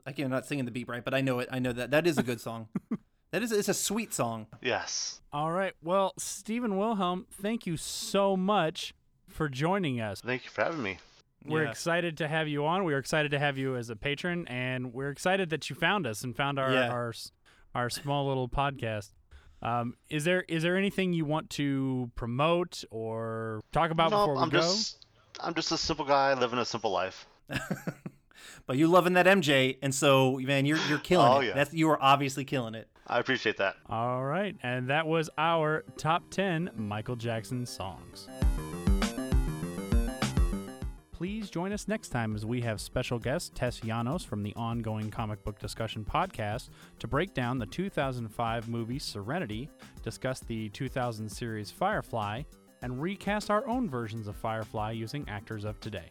[0.06, 1.48] I can't I'm not singing the beat right, but I know it.
[1.50, 2.68] I know that that is a good song.
[3.30, 4.46] that is it's a sweet song.
[4.62, 5.20] Yes.
[5.32, 5.72] All right.
[5.82, 8.94] Well, Steven Wilhelm, thank you so much
[9.28, 10.20] for joining us.
[10.20, 10.98] Thank you for having me.
[11.46, 11.70] We're Yeah.
[11.70, 12.84] excited to have you on.
[12.84, 16.22] We're excited to have you as a patron, and we're excited that you found us
[16.24, 16.90] and found our Yeah.
[16.90, 17.12] our
[17.74, 19.10] our small little podcast.
[19.62, 24.34] Um, is there is there anything you want to promote or talk about no, before
[24.36, 24.60] we I'm go?
[24.60, 25.06] just
[25.40, 27.26] I'm just a simple guy living a simple life.
[28.66, 31.46] But you loving that MJ, and so man, you're you're killing Oh, it.
[31.48, 31.54] yeah.
[31.54, 32.88] That's you are obviously killing it.
[33.06, 33.76] I appreciate that.
[33.88, 38.28] All right, and that was our top ten Michael Jackson songs.
[41.12, 45.10] Please join us next time as we have special guest Tess Janos from the ongoing
[45.10, 49.70] comic book discussion podcast to break down the 2005 movie Serenity,
[50.02, 52.42] discuss the 2000 series Firefly,
[52.82, 56.10] and recast our own versions of Firefly using actors of today.